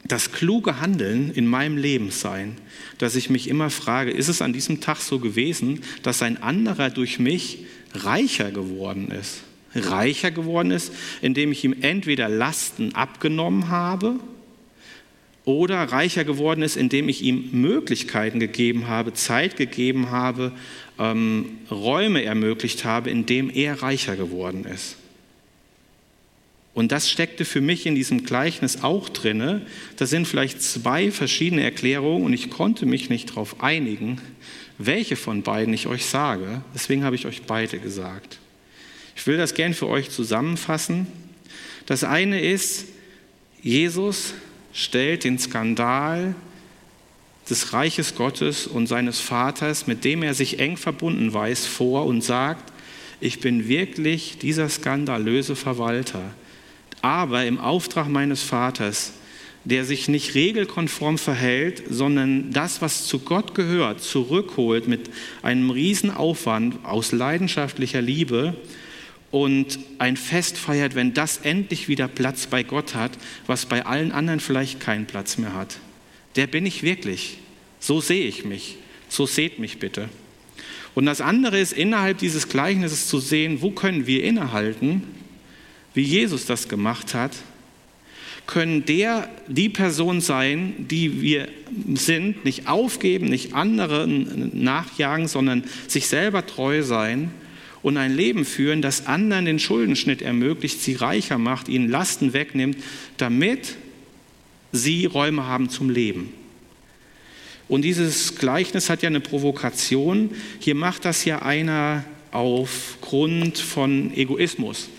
das 0.06 0.32
kluge 0.32 0.82
Handeln 0.82 1.32
in 1.32 1.48
meinem 1.48 1.78
Leben 1.78 2.12
sein, 2.12 2.58
dass 2.98 3.16
ich 3.16 3.30
mich 3.30 3.48
immer 3.48 3.70
frage, 3.70 4.12
ist 4.12 4.28
es 4.28 4.42
an 4.42 4.54
diesem 4.54 4.82
Tag 4.82 4.98
so 4.98 5.20
gewesen, 5.20 5.82
dass 6.04 6.22
ein 6.22 6.42
anderer 6.42 6.89
durch 6.89 7.20
mich 7.20 7.66
reicher 7.94 8.52
geworden 8.52 9.10
ist? 9.10 9.44
Reicher 9.76 10.32
geworden 10.32 10.72
ist, 10.72 10.92
indem 11.22 11.52
ich 11.52 11.63
ihm 11.63 11.76
entweder 11.82 12.30
Lasten 12.30 12.94
abgenommen 12.94 13.70
habe 13.70 14.20
oder 15.46 15.78
reicher 15.84 16.24
geworden 16.24 16.62
ist, 16.62 16.78
indem 16.78 17.10
ich 17.10 17.24
ihm 17.24 17.50
Möglichkeiten 17.52 18.39
gegeben 18.39 18.88
habe, 18.88 19.13
Zeit 19.13 19.56
gegeben 19.56 20.12
habe, 20.12 20.52
ähm, 21.00 21.58
Räume 21.72 22.24
ermöglicht 22.24 22.86
habe, 22.86 23.10
in 23.10 23.26
dem 23.26 23.50
er 23.50 23.82
reicher 23.82 24.16
geworden 24.16 24.66
ist. 24.66 24.98
Und 26.73 26.91
das 26.91 27.09
steckte 27.09 27.45
für 27.45 27.62
mich 27.62 27.86
in 27.86 27.93
diesem 27.93 28.23
Gleichnis 28.23 28.81
auch 28.81 29.09
drinne. 29.09 29.62
Das 29.97 30.09
sind 30.09 30.27
vielleicht 30.27 30.62
zwei 30.62 31.12
verschiedene 31.12 31.63
Erklärungen 31.63 32.25
und 32.25 32.33
ich 32.33 32.49
konnte 32.49 32.86
mich 32.86 33.09
nicht 33.09 33.29
darauf 33.29 33.62
einigen, 33.62 34.19
welche 34.79 35.15
von 35.15 35.43
beiden 35.43 35.73
ich 35.73 35.86
euch 35.86 36.05
sage. 36.05 36.63
Deswegen 36.73 37.03
habe 37.03 37.15
ich 37.15 37.27
euch 37.27 37.43
beide 37.43 37.77
gesagt. 37.77 38.39
Ich 39.15 39.27
will 39.27 39.38
das 39.38 39.53
gern 39.53 39.75
für 39.75 39.88
euch 39.88 40.09
zusammenfassen. 40.09 41.05
Das 41.86 42.03
eine 42.03 42.41
ist, 42.41 42.86
Jesus 43.62 44.33
stellt 44.73 45.25
den 45.25 45.38
Skandal 45.38 46.33
des 47.47 47.73
Reiches 47.73 48.15
Gottes 48.15 48.65
und 48.65 48.88
seines 48.88 49.19
Vaters, 49.19 49.86
mit 49.86 50.03
dem 50.03 50.23
er 50.23 50.33
sich 50.33 50.59
eng 50.59 50.77
verbunden 50.77 51.33
weiß, 51.33 51.67
vor 51.67 52.05
und 52.05 52.21
sagt, 52.21 52.73
ich 53.19 53.39
bin 53.41 53.67
wirklich 53.67 54.39
dieser 54.39 54.69
skandalöse 54.69 55.55
Verwalter 55.55 56.33
aber 57.04 57.46
im 57.46 57.60
Auftrag 57.60 58.08
meines 58.08 58.42
Vaters, 58.42 59.12
der 59.66 59.84
sich 59.84 60.08
nicht 60.08 60.36
regelkonform 60.36 61.18
verhält, 61.18 61.84
sondern 61.89 62.52
das, 62.52 62.82
was 62.82 63.06
zu 63.06 63.20
Gott 63.20 63.54
gehört, 63.56 64.02
zurückholt 64.02 64.88
mit 64.88 65.10
einem 65.42 65.70
Riesenaufwand 65.70 66.84
aus 66.84 67.12
leidenschaftlicher 67.12 68.02
Liebe 68.02 68.56
und 69.32 69.80
ein 70.00 70.16
Fest 70.16 70.58
feiert, 70.58 70.96
wenn 70.96 71.13
das 71.13 71.38
endlich 71.38 71.89
wieder 71.89 72.08
Platz 72.08 72.48
bei 72.48 72.63
Gott 72.63 72.96
hat, 72.96 73.12
was 73.48 73.66
bei 73.66 73.86
allen 73.86 74.13
anderen 74.13 74.39
vielleicht 74.39 74.80
keinen 74.80 75.06
Platz 75.06 75.38
mehr 75.38 75.54
hat. 75.54 75.80
Der 76.38 76.48
bin 76.48 76.66
ich 76.66 76.84
wirklich. 76.84 77.38
So 77.82 78.00
sehe 78.00 78.28
ich 78.28 78.46
mich. 78.46 78.78
So 79.10 79.26
seht 79.26 79.60
mich 79.60 79.78
bitte. 79.78 80.08
Und 80.96 81.06
das 81.06 81.20
andere 81.20 81.60
ist, 81.60 81.74
innerhalb 81.74 82.20
dieses 82.20 82.48
Gleichnisses 82.48 83.08
zu 83.08 83.20
sehen, 83.20 83.62
wo 83.62 83.72
können 83.72 84.08
wir 84.08 84.24
innehalten 84.24 85.04
wie 85.93 86.03
Jesus 86.03 86.45
das 86.45 86.67
gemacht 86.67 87.13
hat, 87.13 87.32
können 88.45 88.86
der 88.86 89.29
die 89.47 89.69
Person 89.69 90.19
sein, 90.19 90.73
die 90.77 91.21
wir 91.21 91.47
sind, 91.93 92.43
nicht 92.43 92.67
aufgeben, 92.67 93.27
nicht 93.27 93.53
anderen 93.53 94.51
nachjagen, 94.63 95.27
sondern 95.27 95.63
sich 95.88 96.08
selber 96.08 96.45
treu 96.45 96.84
sein 96.84 97.32
und 97.82 97.97
ein 97.97 98.15
Leben 98.15 98.45
führen, 98.45 98.82
das 98.82 99.08
anderen 99.08 99.45
den 99.45 99.60
Schuldenschnitt 99.60 100.21
ermöglicht, 100.21 100.82
sie 100.82 100.95
reicher 100.95 101.38
macht, 101.38 101.69
ihnen 101.69 101.89
Lasten 101.89 102.34
wegnimmt, 102.34 102.77
damit 103.17 103.75
sie 104.71 105.06
Räume 105.06 105.45
haben 105.45 105.69
zum 105.69 105.89
Leben. 105.89 106.34
Und 107.69 107.84
dieses 107.84 108.36
Gleichnis 108.36 108.89
hat 108.89 109.03
ja 109.03 109.08
eine 109.08 109.21
Provokation. 109.21 110.32
Hier 110.60 110.75
macht 110.75 111.06
das 111.06 111.23
ja 111.25 111.41
einer 111.41 112.03
aufgrund 112.32 113.58
von 113.58 114.13
Egoismus. 114.15 114.89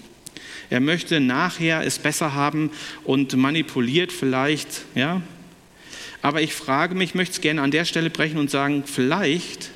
Er 0.71 0.81
möchte 0.81 1.21
nachher 1.21 1.85
es 1.85 1.99
besser 1.99 2.35
haben 2.35 2.71
und 3.05 3.37
manipuliert 3.37 4.13
vielleicht, 4.13 4.83
ja. 4.95 5.23
Aber 6.23 6.41
ich 6.41 6.55
frage 6.55 6.95
mich, 6.95 7.11
ich 7.11 7.15
möchte 7.15 7.35
es 7.35 7.41
gerne 7.41 7.61
an 7.61 7.71
der 7.71 7.85
Stelle 7.85 8.11
brechen 8.11 8.39
und 8.39 8.51
sagen, 8.51 8.85
vielleicht 8.87 9.71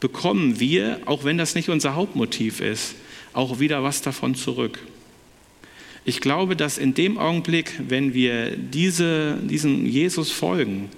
bekommen 0.00 0.60
wir, 0.60 1.00
auch 1.06 1.24
wenn 1.24 1.38
das 1.38 1.54
nicht 1.54 1.70
unser 1.70 1.94
Hauptmotiv 1.94 2.60
ist, 2.60 2.94
auch 3.32 3.58
wieder 3.58 3.82
was 3.82 4.02
davon 4.02 4.34
zurück. 4.34 4.78
Ich 6.04 6.20
glaube, 6.20 6.56
dass 6.56 6.78
in 6.78 6.94
dem 6.94 7.18
Augenblick, 7.18 7.72
wenn 7.86 8.14
wir 8.14 8.56
diese, 8.56 9.38
diesem 9.42 9.84
Jesus 9.84 10.30
folgen, 10.30 10.88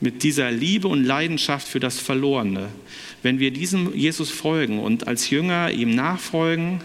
mit 0.00 0.24
dieser 0.24 0.50
Liebe 0.50 0.88
und 0.88 1.04
Leidenschaft 1.04 1.66
für 1.66 1.80
das 1.80 2.00
Verlorene, 2.00 2.68
wenn 3.22 3.38
wir 3.38 3.52
diesem 3.52 3.94
Jesus 3.94 4.30
folgen 4.30 4.80
und 4.80 5.06
als 5.06 5.30
Jünger 5.30 5.70
ihm 5.70 5.94
nachfolgen, 5.94 6.80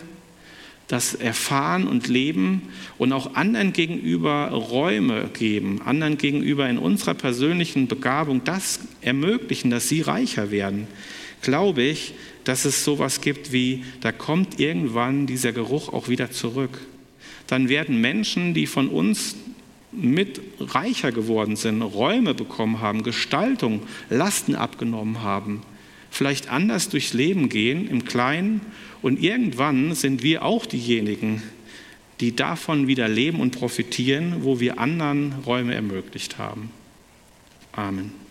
das 0.87 1.13
erfahren 1.13 1.85
und 1.87 2.07
leben 2.07 2.61
und 2.97 3.11
auch 3.11 3.35
anderen 3.35 3.73
gegenüber 3.73 4.49
Räume 4.49 5.29
geben, 5.33 5.81
anderen 5.83 6.17
gegenüber 6.17 6.69
in 6.69 6.77
unserer 6.77 7.13
persönlichen 7.13 7.87
Begabung 7.87 8.43
das 8.45 8.79
ermöglichen, 9.01 9.69
dass 9.69 9.89
sie 9.89 10.01
reicher 10.01 10.49
werden, 10.49 10.87
glaube 11.41 11.83
ich, 11.83 12.13
dass 12.45 12.63
es 12.63 12.85
sowas 12.85 13.19
gibt 13.19 13.51
wie, 13.51 13.83
da 13.99 14.13
kommt 14.13 14.59
irgendwann 14.59 15.27
dieser 15.27 15.51
Geruch 15.51 15.91
auch 15.91 16.07
wieder 16.07 16.31
zurück. 16.31 16.79
Dann 17.47 17.67
werden 17.67 17.99
Menschen, 17.99 18.53
die 18.53 18.67
von 18.67 18.87
uns 18.87 19.35
mit 19.91 20.41
reicher 20.59 21.11
geworden 21.11 21.57
sind, 21.57 21.81
Räume 21.81 22.33
bekommen 22.33 22.79
haben, 22.79 23.03
Gestaltung, 23.03 23.81
Lasten 24.09 24.55
abgenommen 24.55 25.21
haben, 25.21 25.61
vielleicht 26.11 26.49
anders 26.49 26.87
durchs 26.89 27.13
Leben 27.13 27.49
gehen, 27.49 27.89
im 27.89 28.05
Kleinen 28.05 28.61
und 29.07 29.23
irgendwann 29.23 29.95
sind 29.95 30.21
wir 30.21 30.43
auch 30.43 30.65
diejenigen, 30.65 31.41
die 32.19 32.35
davon 32.35 32.87
wieder 32.87 33.07
leben 33.07 33.39
und 33.39 33.51
profitieren, 33.51 34.43
wo 34.43 34.59
wir 34.59 34.79
anderen 34.79 35.33
Räume 35.45 35.73
ermöglicht 35.73 36.37
haben. 36.37 36.71
Amen. 37.71 38.26